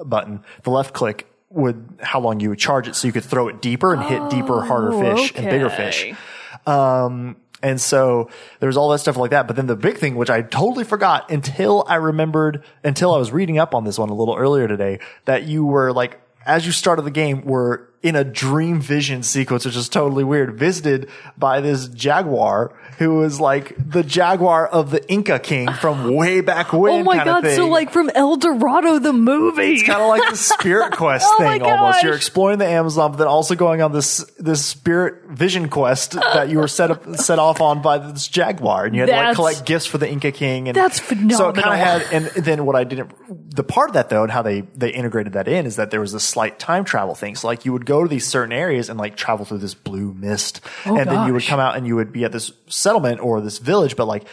[0.06, 3.48] button, the left click would how long you would charge it, so you could throw
[3.50, 6.14] it deeper and hit deeper, harder fish and bigger fish.
[6.66, 9.48] Um, and so there was all that stuff like that.
[9.48, 13.32] But then the big thing, which I totally forgot until I remembered, until I was
[13.32, 16.72] reading up on this one a little earlier today, that you were like, as you
[16.72, 21.60] started the game, were in a dream vision sequence, which is totally weird, visited by
[21.60, 27.02] this jaguar who was like the jaguar of the Inca king from way back when.
[27.02, 27.46] Oh my god!
[27.52, 29.74] So like from El Dorado, the movie.
[29.74, 32.04] It's kind of like the spirit quest Oh thing almost.
[32.04, 36.50] You're exploring the Amazon, but then also going on this this spirit vision quest that
[36.50, 39.36] you were set up set off on by this jaguar, and you had to like
[39.36, 40.68] collect gifts for the Inca King.
[40.70, 41.54] And That's So it phenomenal.
[41.64, 43.12] kind of had, and then what I didn't,
[43.56, 46.02] the part of that though, and how they they integrated that in is that there
[46.02, 47.36] was this slight time travel thing.
[47.36, 50.14] So like you would go to these certain areas and like travel through this blue
[50.14, 53.20] mist, Oh, and then you would come out and you would be at this settlement
[53.20, 54.26] or this village, but like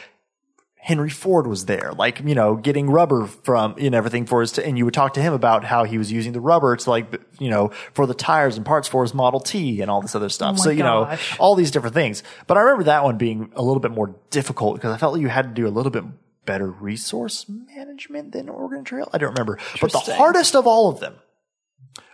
[0.77, 4.79] Henry Ford was there, like, you know, getting rubber from and everything for his, and
[4.79, 7.51] you would talk to him about how he was using the rubber to like, you
[7.51, 10.57] know, for the tires and parts for his Model T and all this other stuff.
[10.61, 12.23] Oh so, you know, all these different things.
[12.47, 15.23] But I remember that one being a little bit more difficult because I felt like
[15.23, 16.05] you had to do a little bit
[16.45, 19.11] better resource management than Oregon Trail.
[19.13, 19.59] I don't remember.
[19.81, 21.17] But the hardest of all of them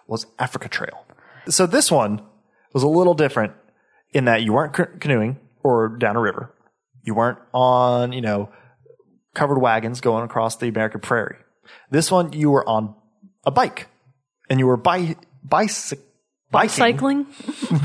[0.06, 1.04] was Africa Trail.
[1.48, 2.22] So this one
[2.72, 3.52] was a little different
[4.12, 6.52] in that you weren't canoeing or down a river.
[7.02, 8.50] You weren't on, you know,
[9.34, 11.36] covered wagons going across the American prairie.
[11.90, 12.94] This one, you were on
[13.44, 13.88] a bike
[14.50, 16.00] and you were bi- bicyc-
[16.50, 16.68] biking.
[16.68, 17.26] Cycling,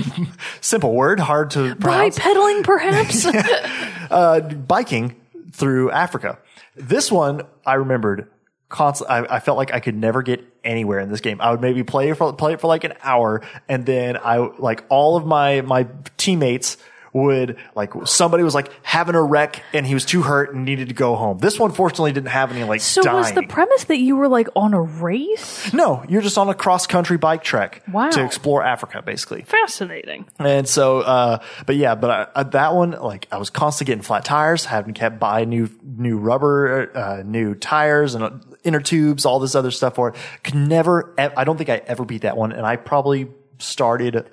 [0.62, 2.20] Simple word, hard to pronounce.
[2.20, 3.28] bipedaling, perhaps.
[4.10, 5.18] Uh, biking
[5.52, 6.40] through Africa.
[6.78, 8.30] This one I remembered
[8.70, 9.16] constantly.
[9.16, 11.40] I, I felt like I could never get anywhere in this game.
[11.42, 14.84] I would maybe play for play it for like an hour, and then I like
[14.90, 16.78] all of my my teammates
[17.24, 20.88] would like somebody was like having a wreck and he was too hurt and needed
[20.90, 21.38] to go home.
[21.40, 23.18] This one fortunately didn't have any like so dying.
[23.18, 25.72] was the premise that you were like on a race?
[25.74, 28.10] no, you're just on a cross country bike trek Wow.
[28.10, 29.44] to explore Africa, basically.
[29.44, 30.26] Fascinating.
[30.40, 34.04] And so, uh, but yeah, but I, uh, that one, like, I was constantly getting
[34.04, 38.32] flat tires, having kept buying new, new rubber, uh, new tires and uh,
[38.64, 40.16] inner tubes, all this other stuff for it.
[40.44, 42.52] Could never, I don't think I ever beat that one.
[42.52, 43.28] And I probably
[43.60, 44.30] started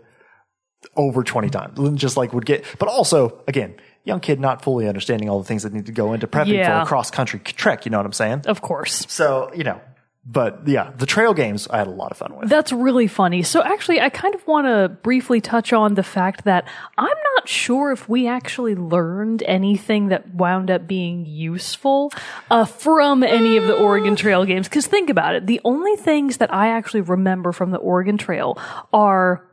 [0.96, 1.98] over 20 times.
[2.00, 5.62] Just like would get, but also, again, young kid not fully understanding all the things
[5.62, 6.80] that need to go into prepping Yeah.
[6.80, 7.84] for a cross country trek.
[7.84, 8.42] You know what I'm saying?
[8.46, 9.06] Of course.
[9.08, 9.80] So, you know,
[10.26, 12.48] but yeah, the trail games I had a lot of fun with.
[12.48, 13.42] That's really funny.
[13.42, 17.46] So actually, I kind of want to briefly touch on the fact that I'm not
[17.46, 22.10] sure if we actually learned anything that wound up being useful
[22.50, 24.66] uh, from any of the Oregon Trail games.
[24.66, 28.56] Because think about it, the only things that I actually remember from the Oregon Trail
[28.94, 29.44] are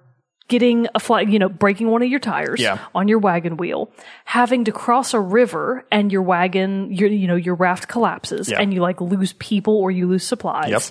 [0.51, 2.77] getting a fly, you know, breaking one of your tires Yeah.
[2.93, 3.89] on your wagon wheel,
[4.25, 8.59] having to cross a river and your wagon, your, you know, your raft collapses Yeah.
[8.59, 10.69] and you like lose people or you lose supplies.
[10.69, 10.81] Yep.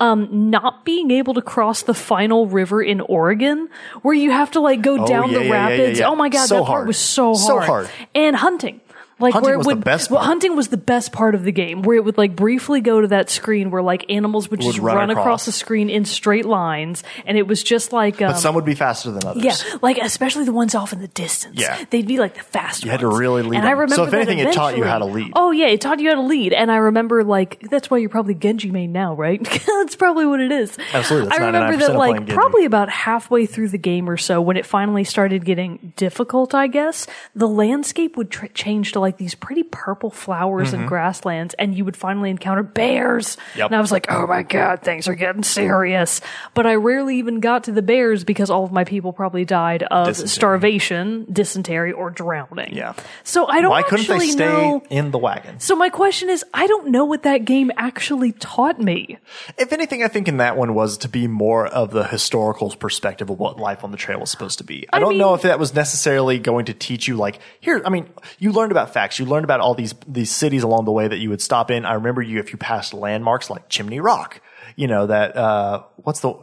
[0.00, 3.68] Um, not being able to cross the final river in Oregon
[4.02, 6.00] where you have to like go down yeah, the rapids.
[6.00, 7.38] Oh my God, So that part was so hard.
[7.44, 7.90] So hard.
[8.14, 8.80] And hunting.
[9.20, 10.28] Like Hunting where it was the would, best well, part.
[10.28, 13.08] hunting was the best part of the game, where it would like briefly go to
[13.08, 15.24] that screen where like animals would just run run, across.
[15.24, 15.46] across.
[15.46, 18.74] the screen in straight lines, and it was just like um, But some would be
[18.76, 19.42] faster than others.
[19.42, 21.58] yeah, like especially the ones off in the distance.
[21.58, 21.84] Yeah.
[21.90, 24.14] they'd be like the fast You had to really lead And I remember So if
[24.14, 25.32] anything, it taught you how to lead.
[25.34, 26.52] Oh yeah, it taught you how to lead.
[26.52, 29.42] And I remember like that's why you're probably Genji main now, right?
[29.66, 30.76] that's probably what it is.
[30.92, 34.56] Absolutely, that's I remember that like probably about halfway through the game or so, when
[34.56, 39.34] it finally started getting difficult, I guess the landscape would tr- change to like these
[39.34, 43.36] pretty purple flowers and grasslands, and you would finally encounter bears.
[43.36, 43.58] Mm-hmm.
[43.58, 43.66] Yep.
[43.70, 46.20] And I was like, oh my god, things are getting serious.
[46.54, 49.82] But I rarely even got to the bears because all of my people probably died
[49.84, 50.28] of Dysentery.
[50.28, 52.74] starvation, dysentery, or drowning.
[52.74, 52.94] Yeah.
[53.24, 54.82] So I don't Why couldn't they stay know.
[54.90, 55.60] in the wagon?
[55.60, 59.18] So my question is, I don't know what that game actually taught me.
[59.56, 63.30] If anything, I think in that one was to be more of the historical perspective
[63.30, 64.86] of what life on the trail was supposed to be.
[64.92, 67.80] I, I don't know if that was necessarily going to teach you like here.
[67.84, 69.20] I mean, you learned about facts.
[69.20, 71.84] You learned about all these these cities along the way that you would stop in.
[71.84, 74.40] I remember you if you passed landmarks like Chimney Rock.
[74.74, 76.34] You know that uh, what's the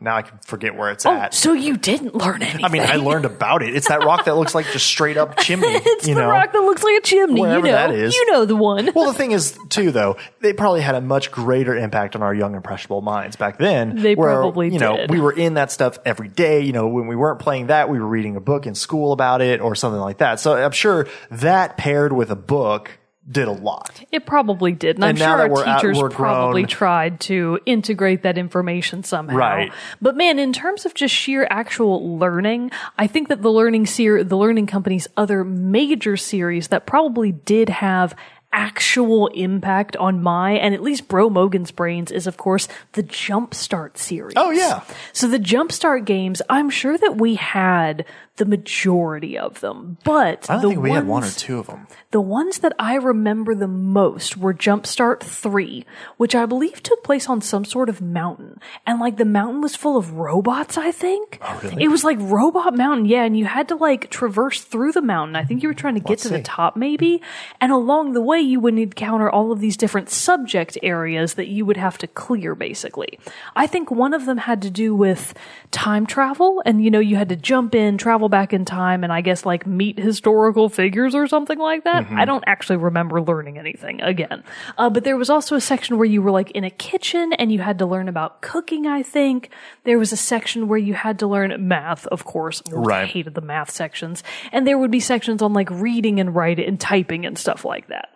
[0.00, 1.34] now I can forget where it's oh, at.
[1.34, 2.64] So you didn't learn anything.
[2.64, 3.74] I mean, I learned about it.
[3.74, 5.68] It's that rock that looks like just straight up chimney.
[5.68, 6.28] it's you the know?
[6.28, 7.40] rock that looks like a chimney.
[7.40, 8.14] Wherever you know, that is.
[8.14, 8.90] you know the one.
[8.94, 12.34] Well, the thing is, too, though, they probably had a much greater impact on our
[12.34, 13.96] young, impressionable minds back then.
[13.96, 15.10] They where, probably you know, did.
[15.10, 16.60] we were in that stuff every day.
[16.60, 19.40] You know, when we weren't playing that, we were reading a book in school about
[19.40, 20.40] it or something like that.
[20.40, 22.90] So I'm sure that paired with a book
[23.30, 24.02] did a lot.
[24.10, 24.96] It probably did.
[24.96, 29.04] And, I'm And sure that our we're teachers probably grown- tried to integrate that information
[29.04, 29.36] somehow.
[29.36, 29.72] Right.
[30.00, 34.24] But man, in terms of just sheer actual learning, I think that the learning ser-
[34.24, 38.14] the learning company's other major series that probably did have
[38.52, 43.96] actual impact on my and at least Bro Mogan's brains is of course the Jumpstart
[43.96, 44.34] series.
[44.36, 44.82] Oh, yeah.
[45.12, 48.04] So the Jumpstart games, I'm sure that we had
[48.36, 51.66] the majority of them, but I don't the think we had one or two of
[51.66, 51.86] them.
[52.12, 55.84] the ones that I remember the most were Jumpstart 3,
[56.16, 58.58] which I believe took place on some sort of mountain.
[58.86, 61.40] And like the mountain was full of robots, I think.
[61.42, 61.84] Oh, really?
[61.84, 65.36] It was like Robot Mountain, yeah, and you had to like traverse through the mountain.
[65.36, 66.36] I think you were trying to get Let's to see.
[66.36, 67.20] the top maybe.
[67.60, 71.64] And along the way you would encounter all of these different subject areas that you
[71.64, 73.18] would have to clear basically.
[73.56, 75.34] I think one of them had to do with
[75.70, 79.12] time travel and you know you had to jump in, travel back in time and
[79.12, 82.04] I guess like meet historical figures or something like that.
[82.04, 82.18] Mm-hmm.
[82.18, 84.44] I don't actually remember learning anything again.
[84.78, 87.52] Uh, but there was also a section where you were like in a kitchen and
[87.52, 89.50] you had to learn about cooking, I think.
[89.84, 92.62] There was a section where you had to learn math, of course.
[93.04, 94.22] I hated the math sections.
[94.52, 97.88] And there would be sections on like reading and writing and typing and stuff like
[97.88, 98.11] that.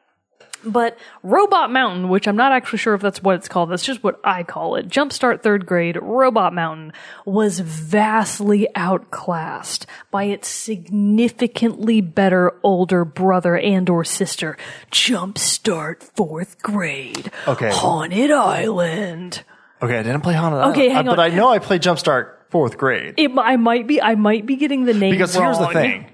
[0.67, 4.03] But Robot Mountain, which I'm not actually sure if that's what it's called, that's just
[4.03, 4.89] what I call it.
[4.89, 6.93] Jumpstart third grade, Robot Mountain
[7.25, 14.57] was vastly outclassed by its significantly better older brother and or sister,
[14.91, 17.31] Jumpstart fourth grade.
[17.47, 17.71] Okay.
[17.71, 19.45] Haunted Island.
[19.81, 20.77] Okay, I didn't play Haunted Island.
[20.77, 21.21] Okay, hang uh, but.
[21.21, 23.15] I know I played Jumpstart fourth grade.
[23.17, 25.11] It, I might be, I might be getting the name wrong.
[25.13, 26.11] Because here's the thing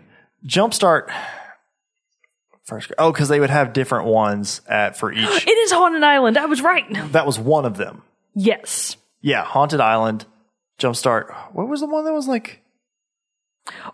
[0.46, 1.10] Jumpstart.
[2.64, 5.46] First, grade- oh, because they would have different ones at for each.
[5.46, 6.38] It is Haunted Island.
[6.38, 6.86] I was right.
[7.12, 8.02] that was one of them.
[8.34, 8.96] Yes.
[9.20, 10.26] Yeah, Haunted Island,
[10.78, 11.32] Jumpstart.
[11.52, 12.60] What was the one that was like?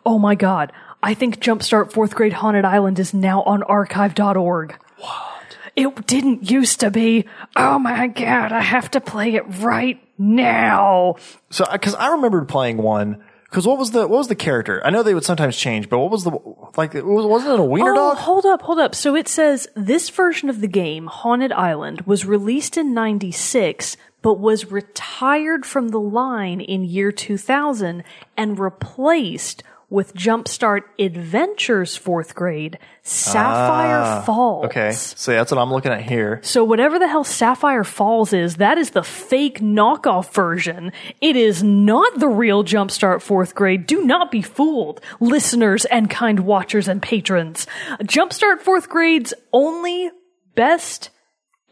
[0.06, 0.72] Oh my god.
[1.02, 4.78] I think Jumpstart fourth grade Haunted Island is now on archive.org.
[4.98, 5.56] What?
[5.76, 7.26] It didn't used to be.
[7.54, 11.16] Oh my god, I have to play it right now.
[11.50, 13.22] So, uh, because I remembered playing one.
[13.50, 14.82] Because what was the what was the character?
[14.84, 16.38] I know they would sometimes change, but what was the
[16.76, 16.94] like?
[16.94, 18.16] It was, wasn't it a wiener Oh, dog?
[18.18, 18.94] hold up, hold up.
[18.94, 24.34] So it says this version of the game, Haunted Island, was released in 96, but
[24.34, 28.04] was retired from the line in year 2000
[28.36, 34.64] and replaced with Jumpstart Adventures fourth grade, Sapphire Falls.
[34.64, 36.40] Ah, Okay, so that's what I'm looking at here.
[36.42, 40.92] So whatever the hell Sapphire Falls is, that is the fake knockoff version.
[41.22, 43.86] It is not the real Jumpstart 4th grade.
[43.86, 47.66] Do not be fooled, listeners and kind watchers and patrons.
[48.02, 50.10] Jumpstart 4th grade's only
[50.54, 51.10] best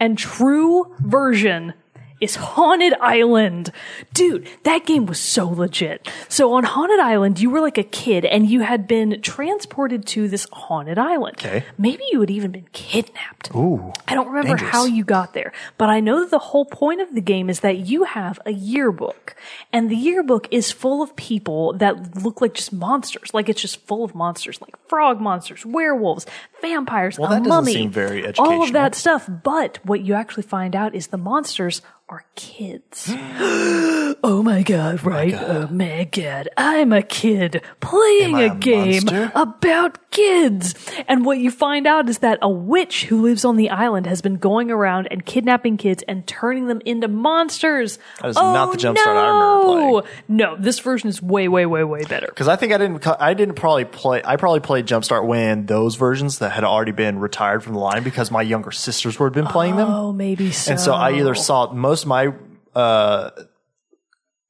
[0.01, 1.75] and true version
[2.21, 3.73] is Haunted Island.
[4.15, 6.09] Dude, that game was so legit.
[6.29, 10.29] So on Haunted Island, you were like a kid and you had been transported to
[10.29, 11.37] this haunted island.
[11.39, 11.65] Okay.
[11.77, 13.55] Maybe you had even been kidnapped.
[13.55, 13.93] Ooh.
[14.09, 14.73] I don't remember dangerous.
[14.73, 17.61] how you got there, but I know that the whole point of the game is
[17.61, 19.37] that you have a yearbook
[19.73, 23.35] and the yearbook is full of people that look like just monsters.
[23.35, 26.27] Like it's just full of monsters, like frog monsters, werewolves,
[26.61, 29.29] vampires, Well, a that doesn't mummy, seem very all of that stuff.
[29.29, 33.11] But what you actually find out is the monsters are kids.
[33.13, 35.35] oh my god, right?
[35.35, 36.49] Oh my god.
[36.57, 39.33] Oh, I'm a kid playing a, a, game monster?
[39.35, 40.75] about kids.
[41.09, 44.23] And what you find out is that a witch who lives on the island has
[44.23, 47.99] been going around and kidnapping kids and turning them into monsters.
[48.21, 49.11] That is oh, not the oh, Jumpstart no!
[49.11, 50.17] I remember playing.
[50.29, 52.29] No, this version is way, way, way, way better.
[52.29, 53.05] Because I think I didn't.
[53.07, 54.23] I didn't probably play.
[54.25, 58.05] I probably played Jumpstart when those versions that had already been retired from the line
[58.05, 60.71] because my younger sisters would have been playing them, Oh, maybe so.
[60.71, 62.33] and so I either saw most of my
[62.75, 63.31] uh,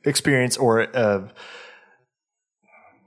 [0.05, 1.29] experience or uh,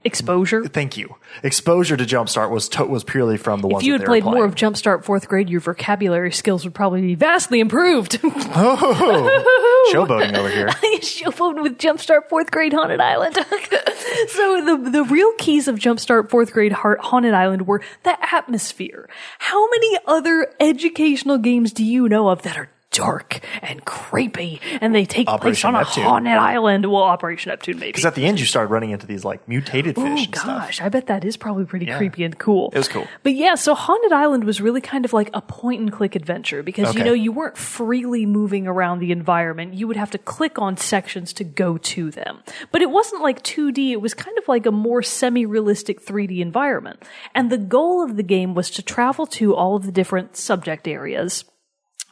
[0.04, 0.64] exposure.
[0.64, 4.00] thank you exposure to Jumpstart was to, was purely from the ones If you that
[4.00, 8.18] had played more of Jumpstart fourth grade, your vocabulary skills would probably be vastly improved.
[8.52, 10.66] Oh, showboating over here.
[11.00, 13.34] Showboat with Jumpstart Fourth Grade Haunted Island.
[14.28, 19.08] so the the real keys of Jumpstart Fourth Grade Heart Haunted Island were the atmosphere.
[19.38, 24.94] How many other educational games do you know of that are dark and creepy and
[24.94, 26.86] they take place Operation on a haunted island?
[26.86, 27.88] Well, Operation Neptune maybe.
[27.90, 30.34] Because at the end, you started running into these like mutated oh, fish Oh and
[30.36, 30.46] stuff.
[30.66, 31.98] gosh, I bet that is probably pretty Yeah.
[31.98, 32.70] creepy and cool.
[32.74, 33.06] It was cool.
[33.22, 36.62] But yeah, so Haunted Island was really kind of like a point and click adventure
[36.62, 39.74] because you know you weren't freely moving around the environment.
[39.74, 42.40] You would have to click on sections to go to them.
[42.72, 47.02] But it wasn't like 2D, it was kind of like a more semi-realistic 3D environment.
[47.34, 50.88] And the goal of the game was to travel to all of the different subject
[50.88, 51.44] areas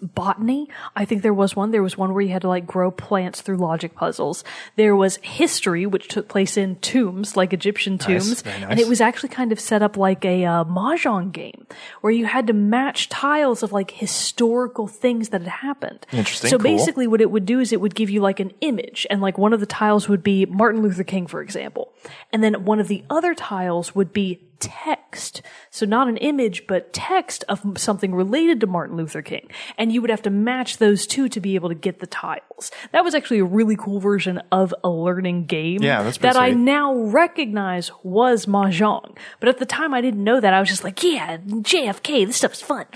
[0.01, 0.69] botany.
[0.97, 1.71] I think there was one.
[1.71, 4.45] There was one where you had to like grow plants through logic puzzles.
[4.77, 8.43] There was history, which took place in tombs, like Egyptian tombs.
[8.43, 11.67] very And it was actually kind of set up like a uh, mahjong game
[12.01, 16.07] where you had to match tiles of like historical things that had happened.
[16.13, 16.65] Interesting, So cool.
[16.65, 19.39] basically what it would do is it would give you like an image and like
[19.39, 21.93] one of the tiles would be Martin Luther King, for example.
[22.33, 25.43] And then one of the other tiles would be text.
[25.71, 29.49] So not an image, but text of something related to Martin Luther King.
[29.77, 32.71] And you would have to match those two to be able to get the tiles.
[32.93, 36.51] That was actually a really cool version of a learning game Yeah, that's that I
[36.51, 39.17] now recognize was Mahjong.
[39.41, 40.53] But at the time I didn't know that.
[40.53, 42.87] I was just like, yeah, JFK, this stuff's fun.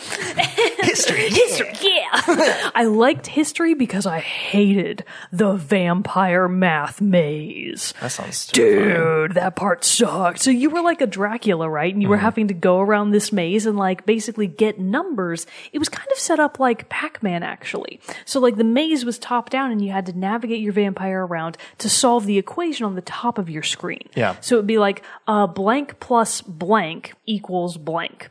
[0.79, 1.29] History.
[1.29, 2.70] history, yeah.
[2.75, 7.94] I liked history because I hated the vampire math maze.
[8.01, 9.29] That sounds terrifying.
[9.29, 10.40] Dude, that part sucked.
[10.40, 11.93] So you were like a Dracula, right?
[11.93, 12.25] And you were Mm-hmm.
[12.25, 15.47] having to go around this maze and like basically get numbers.
[15.73, 18.01] It was kind of set up like Pac-Man actually.
[18.25, 21.57] So like the maze was top down and you had to navigate your vampire around
[21.79, 24.09] to solve the equation on the top of your screen.
[24.15, 24.37] Yeah.
[24.41, 28.31] So it'd be like uh, blank plus blank equals blank.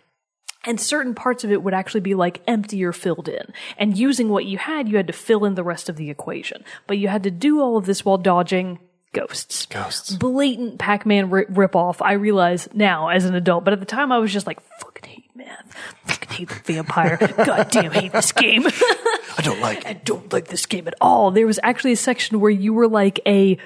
[0.64, 3.52] And certain parts of it would actually be like empty or filled in.
[3.78, 6.64] And using what you had, you had to fill in the rest of the equation.
[6.86, 8.78] But you had to do all of this while dodging
[9.14, 9.66] ghosts.
[9.66, 10.16] Ghosts.
[10.16, 11.98] Blatant Pac-Man ri- ripoff.
[12.02, 15.10] I realize now as an adult, but at the time I was just like, fucking
[15.10, 15.76] hate math.
[16.06, 17.18] Fucking hate the vampire.
[17.18, 18.66] Goddamn hate this game.
[19.38, 19.86] I don't like.
[19.86, 21.32] I don't like this game at all.
[21.32, 23.58] There was actually a section where you were like a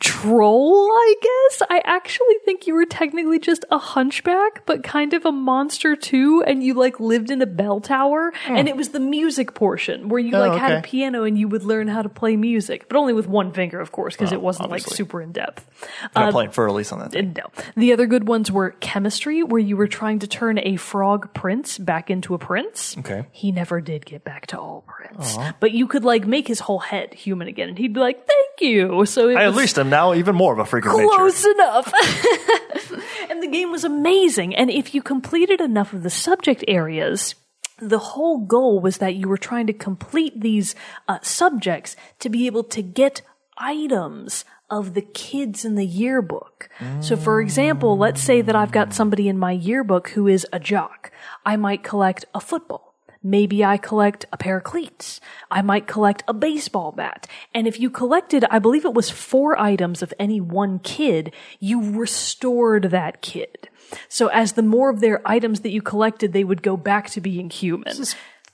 [0.00, 1.62] troll, I guess.
[1.68, 6.42] I actually think you were technically just a hunchback, but kind of a monster too,
[6.46, 8.68] and you like lived in a bell tower, and hmm.
[8.68, 11.64] it was the music portion where you Oh, like had a piano and you would
[11.64, 14.40] learn how to play music, but only with one finger, of course, because it oh,
[14.40, 15.66] wasn't like super in depth.
[16.14, 17.06] I'm not um, playing for release on that.
[17.06, 17.34] Uh, thing.
[17.36, 17.50] No.
[17.76, 21.78] The other good ones were chemistry, where you were trying to turn a frog prince
[21.78, 22.96] back into a prince.
[22.98, 23.26] Okay.
[23.32, 25.36] He never did get back to all prince.
[25.60, 28.60] But you could like make his whole head human again, and he'd be like, thank
[28.60, 29.04] you.
[29.06, 31.08] So I at least now even more of a freak of nature.
[31.08, 31.92] close enough.
[33.30, 34.54] and the game was amazing.
[34.54, 37.34] And if you completed enough of the subject areas,
[37.80, 40.74] the whole goal was that you were trying to complete these
[41.06, 43.22] uh, subjects to be able to get
[43.56, 46.68] items of the kids in the yearbook.
[47.00, 50.60] So for example, let's say that I've got somebody in my yearbook who is a
[50.60, 51.10] jock.
[51.46, 52.87] I might collect a football.
[53.22, 55.20] Maybe I collect a pair of cleats.
[55.50, 57.26] I might collect a baseball bat.
[57.54, 61.92] And if you collected, I believe it was four items of any one kid, you
[61.92, 63.68] restored that kid.
[64.08, 67.20] So as the more of their items that you collected, they would go back to
[67.20, 67.94] being human.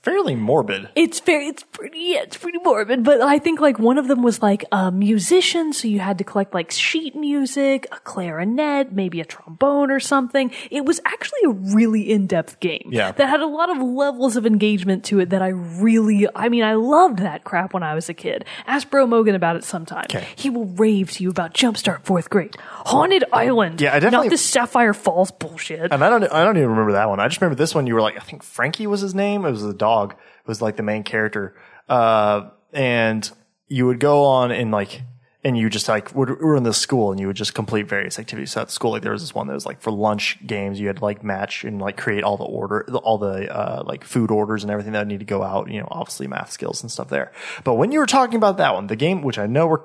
[0.05, 0.89] Fairly morbid.
[0.95, 3.03] It's very, it's pretty, yeah, it's pretty morbid.
[3.03, 6.25] But I think like one of them was like a musician, so you had to
[6.25, 10.51] collect like sheet music, a clarinet, maybe a trombone or something.
[10.71, 12.89] It was actually a really in-depth game.
[12.91, 13.13] Yeah.
[13.13, 16.63] That had a lot of levels of engagement to it that I really, I mean,
[16.65, 18.45] I loved that crap when I was a kid.
[18.67, 20.05] Ask Bro Mogan about it sometime.
[20.11, 20.27] Okay.
[20.37, 23.81] He will rave to you about Jumpstart Fourth Grade, Haunted Island.
[23.81, 25.93] Yeah, I definitely- not the Sapphire Falls bullshit.
[25.93, 27.21] And I don't, I don't even remember that one.
[27.21, 27.87] I just remember this one.
[27.87, 29.45] You were like, I think Frankie was his name.
[29.47, 29.94] It was the dog.
[30.03, 31.57] It was like the main character.
[31.89, 33.31] Uh, and
[33.69, 35.03] you would go on and like,
[35.43, 37.87] and you just like would, we were in this school and you would just complete
[37.87, 38.53] various activities.
[38.53, 40.81] So at school, like there was this one that was like for lunch games.
[40.81, 44.05] You had to like match and like create all the order, all the, uh, like
[44.05, 46.91] food orders and everything that need to go out, you know, obviously math skills and
[46.91, 47.31] stuff there.
[47.63, 49.83] But when you were talking about that one, the game, which I know we're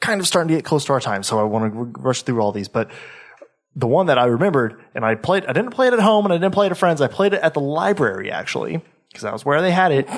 [0.00, 1.22] kind of starting to get close to our time.
[1.22, 2.90] So I want to rush through all these, but
[3.76, 6.32] the one that I remembered, and I played, I didn't play it at home and
[6.32, 7.00] I didn't play it at friends.
[7.00, 10.08] I played it at the library actually, because that was where they had it.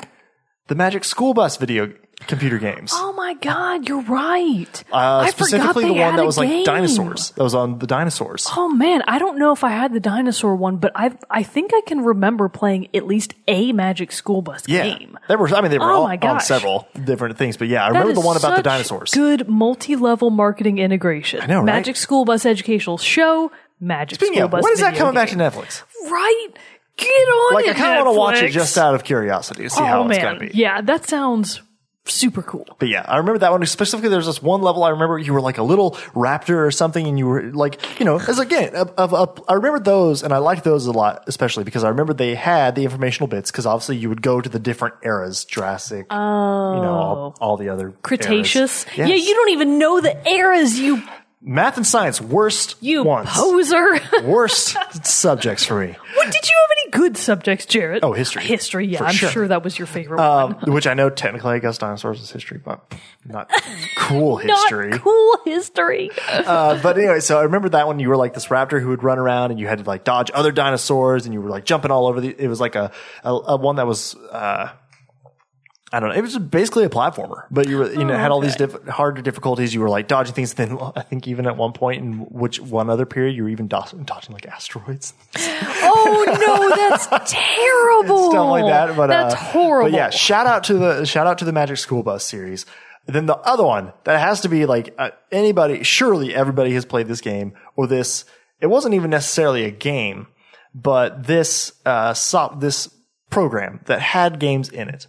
[0.67, 1.93] The Magic School Bus video
[2.27, 2.91] computer games.
[2.95, 4.83] Oh my god, you're right.
[4.91, 7.31] Uh, I specifically forgot the one that was like dinosaurs.
[7.31, 8.47] That was on the dinosaurs.
[8.55, 11.71] Oh man, I don't know if I had the dinosaur one, but I I think
[11.73, 14.83] I can remember playing at least a Magic School Bus yeah.
[14.83, 15.17] game.
[15.27, 17.85] There were, I mean, they were Oh all my on several different things, but yeah,
[17.85, 19.11] I That remember the one about the dinosaurs.
[19.11, 21.41] Good multi-level marketing integration.
[21.41, 21.65] I know, right?
[21.65, 23.51] Magic School Bus educational show.
[23.79, 24.63] Magic Speaking School of, Bus.
[24.63, 25.35] when is that coming back to.
[25.35, 25.83] Netflix?
[26.09, 26.49] Right?
[26.97, 29.63] Get on Like, it, I kind of want to watch it just out of curiosity
[29.63, 30.57] to see oh how it's going to be.
[30.57, 31.61] yeah, that sounds
[32.05, 32.67] super cool.
[32.79, 34.09] But yeah, I remember that one specifically.
[34.09, 37.17] There's this one level I remember you were like a little raptor or something, and
[37.17, 40.37] you were like, you know, as again, of, of, of, I remember those, and I
[40.37, 43.51] liked those a lot, especially because I remember they had the informational bits.
[43.51, 47.43] Because obviously, you would go to the different eras, Jurassic, you know, all, oh.
[47.43, 47.97] all the other Oh.
[48.01, 48.85] Cretaceous.
[48.95, 49.09] Yes.
[49.09, 51.01] Yeah, you don't even know the eras, you
[51.45, 53.99] math and science worst you ones, poser.
[54.23, 54.75] worst
[55.05, 55.95] subjects for me.
[56.15, 58.03] What did you have any good subjects, Jarrett?
[58.03, 58.43] Oh, history.
[58.43, 58.99] History, yeah.
[58.99, 59.29] For I'm sure.
[59.29, 59.47] sure.
[59.47, 60.71] that was your favorite Um, one.
[60.73, 62.93] which I know technically, I guess dinosaurs is history, but
[63.25, 63.51] not
[63.97, 64.91] cool Not history.
[64.99, 66.11] cool history.
[66.29, 67.99] Uh, but anyway, so I remember that one.
[67.99, 70.31] You were like this raptor who would run around, and you had to like dodge
[70.33, 72.29] other dinosaurs, and you were like jumping all over the.
[72.37, 72.91] It was like a
[73.23, 74.15] a, a one that was.
[74.15, 74.69] Uh,
[75.93, 76.15] I don't know.
[76.15, 79.21] It was basically a platformer, but you were, you know, had all these diff- hard
[79.21, 79.75] difficulties.
[79.75, 80.53] You were like dodging things.
[80.63, 83.67] Then I think even at one point in which one other period, you were even
[83.67, 88.31] dodging, dodging like asteroids, oh no, that's terrible.
[88.31, 88.97] stuff like that.
[88.97, 89.91] But that's uh, horrible.
[89.91, 92.65] But yeah, shout out to the shout out to the Magic School Bus series.
[93.05, 95.83] Then the other one that has to be like uh, anybody.
[95.83, 98.25] Surely everybody has played this game or this.
[98.61, 100.25] It wasn't even necessarily a game,
[100.73, 102.89] but this uh, so, this
[103.29, 105.07] program that had games in it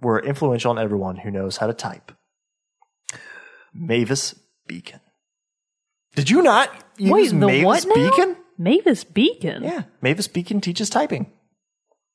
[0.00, 2.12] were influential on everyone who knows how to type.
[3.74, 4.34] Mavis
[4.66, 5.00] Beacon.
[6.16, 7.94] Did you not use Wait, the Mavis what now?
[7.94, 8.36] Beacon?
[8.58, 9.62] Mavis Beacon.
[9.62, 11.32] Yeah, Mavis Beacon teaches typing.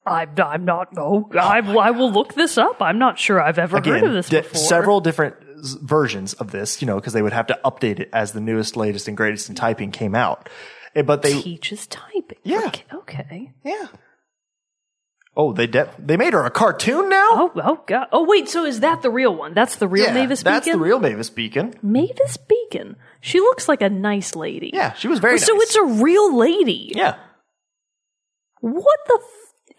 [0.05, 0.89] I'm, I'm not.
[0.97, 2.81] Oh, I, I will look this up.
[2.81, 4.55] I'm not sure I've ever heard of this di- before.
[4.61, 5.36] several different
[5.81, 8.77] versions of this, you know, because they would have to update it as the newest,
[8.77, 10.47] latest, and greatest in typing came out.
[10.93, 12.38] Eh, But they, teaches typing.
[12.43, 12.67] Yeah.
[12.67, 12.83] Okay.
[12.93, 13.53] okay.
[13.63, 13.88] yeah.
[15.38, 17.27] Oh, they de- they made her a cartoon now.
[17.31, 18.07] Oh, oh god.
[18.13, 19.53] Oh wait, so is that the real one?
[19.53, 20.53] That's the real yeah, Mavis Beacon.
[20.53, 21.73] that's the real Mavis Beacon.
[21.81, 22.95] Mavis Beacon.
[23.19, 24.71] She looks like a nice lady.
[24.73, 25.38] Yeah, she was very.
[25.39, 25.63] So nice.
[25.63, 26.93] it's a real lady.
[26.95, 27.17] yeah.
[28.61, 29.19] What the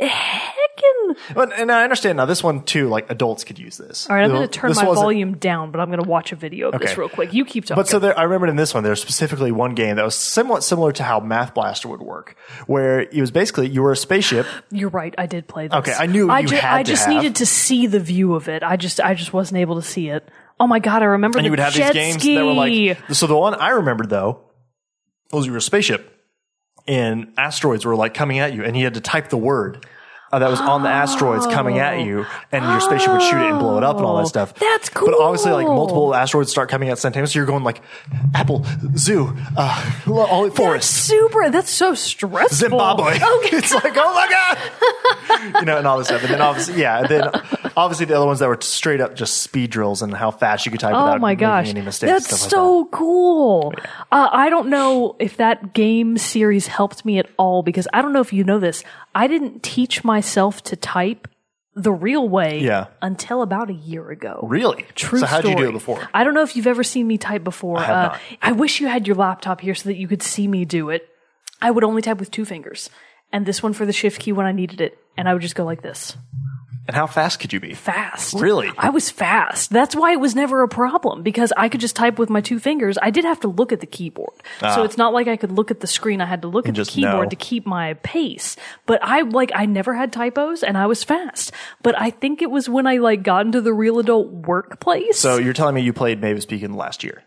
[0.00, 1.16] heckin'?
[1.34, 2.26] But, and I understand now.
[2.26, 4.08] This one too, like adults could use this.
[4.08, 6.08] All right, I'm going to turn this my wasn't- volume down, but I'm going to
[6.08, 7.00] watch a video of this Okay.
[7.00, 7.32] real quick.
[7.32, 7.80] You keep talking.
[7.80, 10.62] But so there, I remember in this one, there's specifically one game that was somewhat
[10.64, 12.36] similar to how Math Blaster would work,
[12.66, 14.46] where it was basically you were a spaceship.
[14.70, 15.14] You're right.
[15.16, 15.76] I did play this.
[15.78, 17.14] Okay, I knew I you had I to just have.
[17.14, 18.62] needed to see the view of it.
[18.62, 20.28] I just, I just wasn't able to see it.
[20.58, 21.02] Oh my god!
[21.02, 22.34] I remember and the you would have jet these games ski.
[22.36, 24.40] that were like so the one i remembered though
[25.30, 26.15] was you were a spaceship
[26.88, 29.86] and asteroids were like coming at you and you had to type the word
[30.32, 33.48] uh, that was on the asteroids coming at you and your spaceship would shoot it
[33.50, 35.08] and blow it up and all that stuff That's cool.
[35.08, 37.80] but obviously like multiple asteroids start coming at simultaneously So you're going like
[38.34, 38.66] apple
[38.96, 41.48] zoo uh all That's forest super.
[41.50, 42.56] That's so stressful.
[42.56, 43.14] Zimbabwe.
[43.16, 43.22] Okay.
[43.56, 45.60] it's like, oh my God.
[45.60, 46.22] you know, and all this stuff.
[46.22, 47.22] And then obviously, yeah, and then
[47.76, 50.72] obviously the other ones that were straight up just speed drills and how fast you
[50.72, 52.10] could type Oh without my making gosh, any mistakes.
[52.12, 53.74] that's stuff like so cool.
[54.10, 58.12] Uh, I don't know if that game series helped me at all because I don't
[58.12, 58.82] know if you know this.
[59.14, 61.28] I didn't teach myself to type
[61.74, 62.86] the real way Yeah.
[63.02, 64.40] until about a year ago.
[64.48, 64.86] Really?
[64.94, 66.08] True So how'd you do it before?
[66.14, 67.80] I don't know if you've ever seen me type before.
[67.82, 68.20] have uh, not.
[68.40, 71.06] I wish you had your laptop here so that you could see me do it.
[71.60, 72.88] I would only type with two fingers,
[73.32, 75.54] and this one for the shift key when I needed it, and I would just
[75.54, 76.16] go like this.
[76.88, 77.74] And how fast could you be?
[77.74, 78.34] fast.
[78.34, 78.70] Really?
[78.78, 79.70] I was fast.
[79.70, 82.58] That's why it was never a problem because I could just type with my two
[82.60, 82.96] fingers.
[83.02, 84.34] I did have to look at the keyboard.
[84.60, 86.20] So it's not like I could look at the screen.
[86.20, 86.84] I had to look at the Ah.
[86.84, 87.30] keyboard know.
[87.30, 88.56] to keep my pace.
[88.86, 91.52] But I like I never had typos and I was fast.
[91.82, 95.18] But I think it was when I like got into the real adult workplace.
[95.18, 97.22] So you're telling me you played Mavis Beacon last year?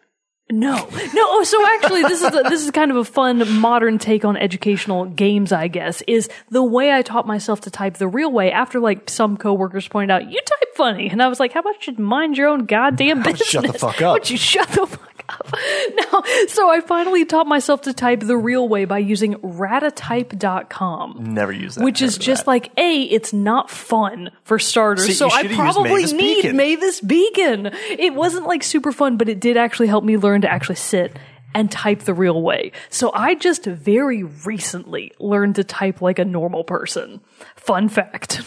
[0.51, 1.25] No, no.
[1.27, 4.35] Oh, so actually, this is a, this is kind of a fun modern take on
[4.35, 5.51] educational games.
[5.51, 8.51] I guess is the way I taught myself to type the real way.
[8.51, 11.85] After like some coworkers pointed out, you type funny, and I was like, how about
[11.85, 13.47] you mind your own goddamn business?
[13.47, 14.13] shut the fuck up?
[14.15, 15.53] Would you shut the fuck up?
[16.11, 16.23] No.
[16.47, 21.17] So I finally taught myself to type the real way by using ratatype.com.
[21.33, 21.83] Never used that.
[21.83, 22.51] Which is just that.
[22.51, 25.05] like a, it's not fun for starters.
[25.05, 26.57] See, so I probably need Beacon.
[26.57, 27.67] Mavis Beacon.
[27.89, 31.17] It wasn't like super fun, but it did actually help me learn to actually sit
[31.53, 32.71] and type the real way.
[32.89, 37.21] So I just very recently learned to type like a normal person.
[37.55, 38.41] Fun fact.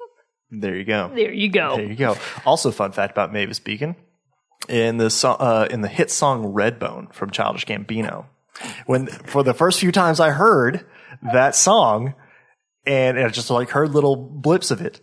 [0.50, 1.10] there you go.
[1.14, 1.76] There you go.
[1.76, 2.16] There you go.
[2.44, 3.96] Also, fun fact about Mavis Beacon
[4.68, 8.26] in the so- uh, in the hit song "Redbone" from Childish Gambino.
[8.86, 10.84] When for the first few times I heard
[11.32, 12.14] that song,
[12.86, 15.00] and I just like heard little blips of it.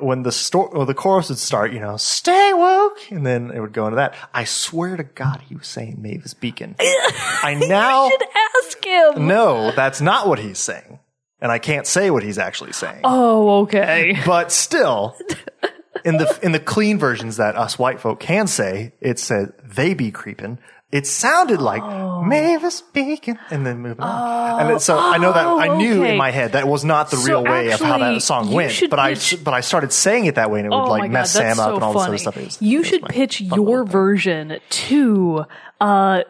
[0.00, 3.74] When the sto- the chorus would start, you know, "Stay woke," and then it would
[3.74, 4.14] go into that.
[4.32, 6.74] I swear to God, he was saying Mavis Beacon.
[6.80, 8.22] I now should
[8.64, 9.26] ask him.
[9.26, 11.00] No, that's not what he's saying,
[11.40, 14.18] and I can't say what he's actually saying Oh, okay.
[14.24, 15.16] but still
[16.04, 19.94] in the in the clean versions that us white folk can say it said they
[19.94, 20.58] be creeping
[20.92, 22.22] it sounded like Oh.
[22.22, 26.12] Mavis Beacon and then moving on and then, so I know that I knew okay.
[26.12, 28.52] in my head that was not the So real way of how actually, that song
[28.52, 30.76] went should but I pitch- but I started saying it that way and it would
[30.84, 32.08] Oh like God, mess Sam up and all this funny.
[32.10, 35.44] other stuff was- you should pitch your version to
[35.80, 36.22] uh,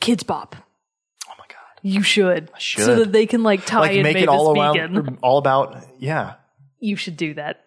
[0.00, 0.56] Kidz Bop.
[1.28, 2.50] oh my god You should.
[2.58, 2.84] should.
[2.84, 5.84] So that they can like tie like in make Mavis it all around all about
[5.98, 6.34] yeah
[6.80, 7.64] You should do that.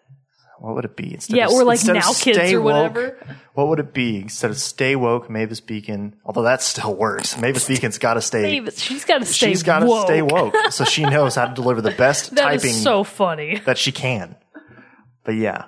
[0.60, 3.36] What would it be instead Yeah, of, or like Now Kids or Woke, whatever.
[3.54, 7.66] what would it be instead of stay woke Mavis Beacon although that still works Mavis
[7.66, 10.06] Beacon's got to stay Mavis, she's got to stay She's got to woke.
[10.06, 13.58] stay woke, so she knows how to deliver the best That is typing so funny.
[13.64, 14.36] that she can.
[15.24, 15.64] But yeah,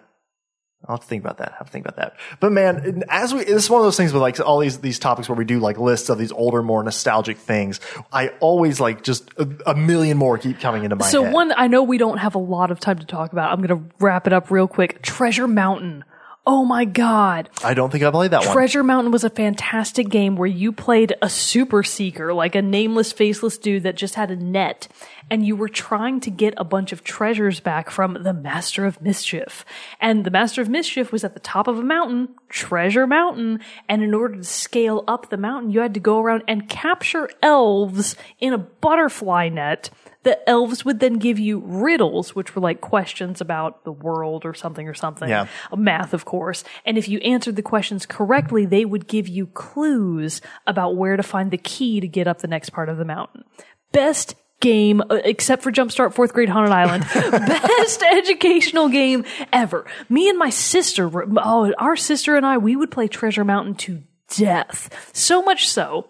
[0.87, 1.53] I'll have to think about that.
[1.53, 2.17] I Have to think about that.
[2.41, 4.99] But man, as we, this is one of those things with like all these these
[4.99, 7.79] topics where we do like lists of these older, more nostalgic things.
[8.13, 11.31] I always like just a, a million more keep coming into my So head.
[11.31, 13.53] So one, I know we don't have a lot of time to talk about.
[13.53, 15.03] I'm going to wrap it up real quick.
[15.03, 16.05] Treasure Mountain.
[16.45, 17.49] Oh my God.
[17.63, 18.53] I don't think I played that one.
[18.53, 23.13] Treasure Mountain was a fantastic game where you played a super seeker, like a nameless,
[23.13, 24.89] faceless dude that just had a net,
[25.31, 29.01] and you were trying to get a bunch of treasures back from the Master of
[29.01, 29.65] Mischief.
[30.01, 34.03] And the Master of Mischief was at the top of a mountain, Treasure Mountain, and
[34.03, 38.17] in order to scale up the mountain, you had to go around and capture elves
[38.41, 39.91] in a butterfly net.
[40.25, 44.55] The elves would then give you riddles, which were like questions about the world or
[44.55, 45.47] something or something Yeah.
[45.77, 46.63] math, of course.
[46.85, 51.23] And if you answered the questions correctly, they would give you clues about where to
[51.23, 53.43] find the key to get up the next part of the mountain.
[53.91, 59.85] Best game, uh, except for Jumpstart Fourth Grade Haunted Island, best educational game ever.
[60.09, 64.03] Me and my sister, oh, our sister and I, we would play Treasure Mountain to
[64.37, 65.11] death.
[65.13, 66.07] So much so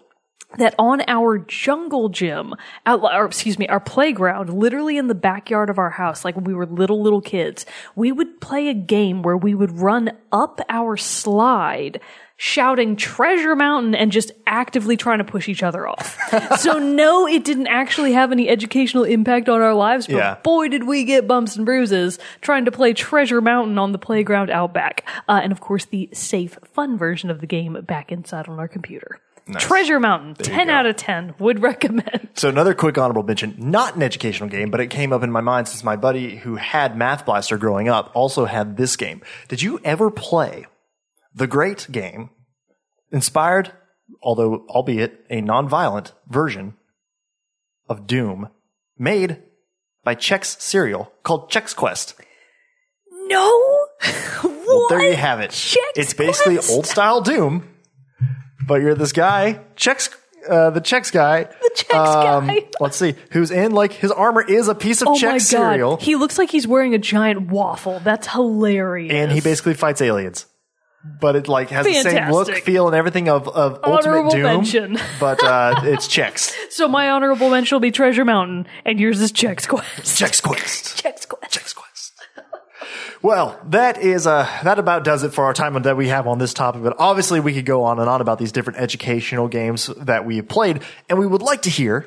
[0.57, 2.53] that on our jungle gym,
[2.85, 6.53] or excuse me, our playground, literally in the backyard of our house, like when we
[6.53, 10.97] were little, little kids, we would play a game where we would run up our
[10.97, 11.99] slide
[12.35, 16.17] shouting treasure mountain and just actively trying to push each other off.
[16.59, 20.35] so no, it didn't actually have any educational impact on our lives, but Yeah.
[20.43, 24.49] boy did we get bumps and bruises trying to play treasure mountain on the playground
[24.49, 25.05] out back.
[25.29, 28.67] Uh, and of course the safe, fun version of the game back inside on our
[28.67, 29.19] computer.
[29.59, 32.29] Treasure Mountain, 10 out of 10, would recommend.
[32.35, 35.41] So another quick honorable mention, not an educational game, but it came up in my
[35.41, 39.21] mind since my buddy who had Math Blaster growing up also had this game.
[39.49, 40.65] Did you ever play
[41.35, 42.29] the great game
[43.11, 43.71] inspired,
[44.21, 46.75] although albeit a non-violent version
[47.89, 48.49] of Doom
[48.97, 49.41] made
[50.03, 52.15] by Chex Cereal called Chex Quest?
[53.11, 53.87] No!
[54.65, 55.51] Well, there you have it.
[55.51, 56.71] Chex it's basically Quest?
[56.71, 57.69] old style Doom,
[58.67, 60.09] but you're this guy, Chex,
[60.49, 61.47] uh, the Chex guy.
[61.73, 62.67] The Chex guy.
[62.79, 66.15] Let's see, who's in like his armor is a piece of Oh Chex cereal, He
[66.15, 67.99] looks like he's wearing a giant waffle.
[68.03, 69.11] That's hilarious.
[69.11, 70.45] and he basically fights aliens.
[71.19, 72.63] But it like has the same look, Fantastic.
[72.63, 74.43] feel, and everything of, of Honorable Ultimate Doom.
[74.43, 74.97] mention.
[75.19, 76.53] But uh, it's Chex.
[76.69, 79.89] So my honorable mention will be Treasure Mountain, and yours is Chex Quest.
[80.03, 81.03] Chex Quest.
[81.03, 81.51] Chex Quest.
[81.59, 81.82] Chex Quest.
[83.23, 86.39] Well, that is uh that about does it for our time that we have on
[86.39, 86.83] this topic.
[86.83, 90.35] But obviously, we could go on and on about these different educational games that we
[90.35, 92.05] have played, and we would like to hear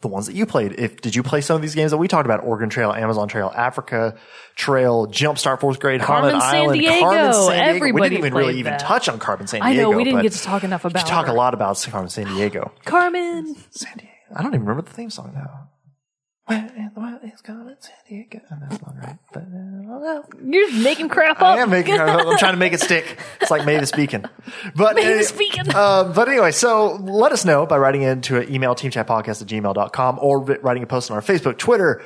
[0.00, 0.78] the ones that you played.
[0.78, 2.44] If did you play some of these games that we talked about?
[2.44, 4.16] Oregon Trail, Amazon Trail, Africa
[4.54, 7.00] Trail, Jumpstart Fourth Grade, Carmen Haunted San Island, Diego.
[7.00, 7.94] Carmen Sandiego.
[7.94, 9.62] we didn't even really played even touch on Carmen Sandiego.
[9.62, 12.10] I know, we didn't get to talk enough we about talk a lot about Carmen
[12.10, 12.70] Sandiego.
[12.84, 13.56] Carmen.
[13.70, 14.12] San Diego.
[14.36, 15.68] I don't even remember the theme song now.
[16.46, 18.40] Where in the world is Carmen San Diego?
[18.50, 19.16] And that's not right.
[19.32, 21.56] But, uh, well, You're just making crap up.
[21.56, 21.98] I am making.
[21.98, 23.18] I'm trying to make it stick.
[23.40, 24.26] It's like Mavis Beacon.
[24.76, 25.70] But Mavis uh, Beacon.
[25.74, 30.18] Uh, but anyway, so let us know by writing into an email teamchatpodcast at gmail.com
[30.20, 32.04] or writing a post on our Facebook, Twitter,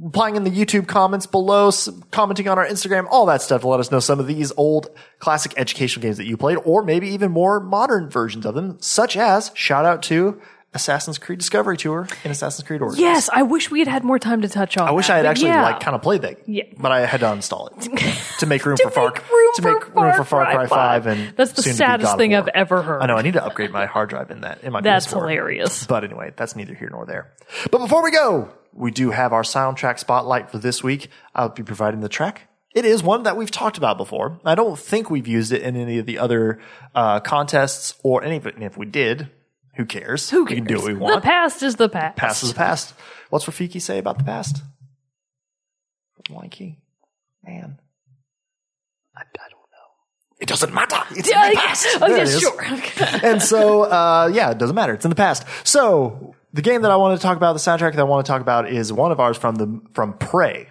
[0.00, 1.70] replying in the YouTube comments below,
[2.10, 4.88] commenting on our Instagram, all that stuff to let us know some of these old
[5.20, 9.16] classic educational games that you played, or maybe even more modern versions of them, such
[9.16, 10.40] as shout out to
[10.74, 13.00] Assassin's Creed Discovery Tour and Assassin's Creed Origins.
[13.00, 14.86] Yes, I wish we had had more time to touch on.
[14.86, 15.62] I wish I had actually yeah.
[15.62, 16.64] like kind of played that, Yeah.
[16.76, 19.94] but I had to uninstall it to make room To for Far room to make
[19.94, 22.82] room for Far Cry Five and That's the soon to be saddest thing I've ever
[22.82, 23.00] heard.
[23.02, 25.10] I know I need to upgrade my hard drive in that in my That's PS4.
[25.12, 25.86] hilarious.
[25.86, 27.32] But anyway, that's neither here nor there.
[27.70, 31.08] But before we go, we do have our soundtrack spotlight for this week.
[31.34, 32.42] I'll be providing the track.
[32.74, 34.38] It is one that we've talked about before.
[34.44, 36.60] I don't think we've used it in any of the other
[36.94, 38.54] uh, contests or any of it.
[38.54, 39.30] And if we did,
[39.78, 40.28] who cares?
[40.28, 40.58] Who We cares?
[40.58, 42.16] can do what we The past is the past.
[42.16, 42.92] past is the past.
[43.30, 44.62] What's Rafiki say about the past?
[46.28, 46.76] Wanky.
[47.44, 47.78] Man.
[49.16, 50.36] I, I don't know.
[50.40, 50.96] It doesn't matter.
[51.12, 51.86] It's Yeah, in the past.
[52.02, 52.62] Oh, yeah, sure.
[53.30, 54.92] and so, uh, yeah, it doesn't matter.
[54.92, 55.44] It's in the past.
[55.64, 58.30] So the game that I want to talk about, the soundtrack that I want to
[58.30, 60.68] talk about is one of ours from the, from Prey,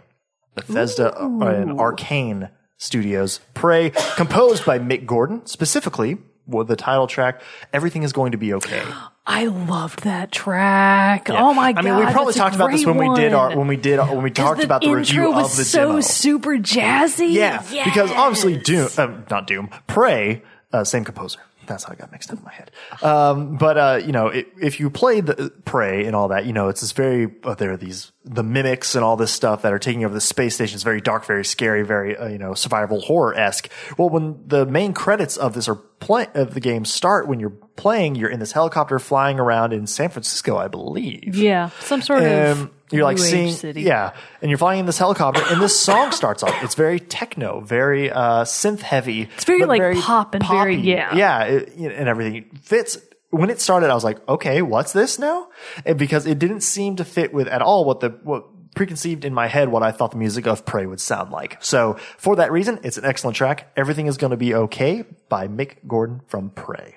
[0.55, 3.39] Bethesda uh, and Arkane Studios.
[3.55, 6.17] Prey, composed by Mick Gordon, specifically
[6.47, 7.41] the title track,
[7.73, 8.81] Everything is Going to Be Okay.
[9.25, 11.27] I loved that track.
[11.27, 11.43] Yeah.
[11.43, 11.85] Oh my god!
[11.85, 14.23] I mean, we probably talked about this when we did our when we did when
[14.23, 16.01] we talked the about the review was of the so demo.
[16.01, 17.33] super jazzy.
[17.33, 17.85] Yeah, Yes.
[17.85, 21.39] because obviously Doom, um, not Doom, Prey, uh, same composer.
[21.67, 22.71] That's how I got mixed up in my head.
[23.01, 26.53] Um, but uh, you know, it, if you play the Prey and all that, you
[26.53, 29.73] know, it's this very uh, there are these the mimics and all this stuff that
[29.73, 30.75] are taking over the space station.
[30.75, 33.69] It's very dark, very scary, very uh, you know survival horror esque.
[33.97, 37.57] Well, when the main credits of this are play of the game start, when you're
[37.75, 41.35] playing, you're in this helicopter flying around in San Francisco, I believe.
[41.35, 42.71] yeah, some sort of.
[42.91, 43.81] You're like new age seeing, city.
[43.81, 46.55] yeah, and you're flying in this helicopter, and this song starts off.
[46.63, 49.23] It's very techno, very uh, synth heavy.
[49.35, 51.15] It's very, like, pop and very- yeah.
[51.15, 52.97] yeah, it, and everything fits.
[53.29, 55.49] When it started, I was like, okay, what's this now?
[55.85, 59.33] And because it didn't seem to fit with at all what the what preconceived in
[59.33, 61.57] my head what I thought the music of Prey would sound like.
[61.61, 63.71] So for that reason, it's an excellent track.
[63.75, 66.95] Everything is going to be okay by Mick Gordon from Prey.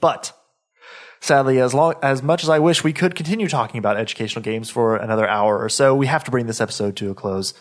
[0.00, 0.32] But
[1.24, 4.70] sadly, as long as much as I wish we could continue talking about educational games
[4.70, 7.54] for another hour or so, we have to bring this episode to a close.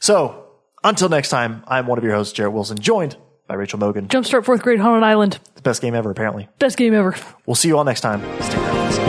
[0.00, 0.46] So
[0.82, 3.16] until next time, I'm one of your hosts, Jarrett Wilson, joined
[3.46, 4.08] by Rachel Mogan.
[4.08, 5.38] Jumpstart fourth grade Haunted Island.
[5.54, 6.48] The best game ever, apparently.
[6.58, 7.14] Best game ever.
[7.46, 8.24] We'll see you all next time.
[8.24, 8.99] Around.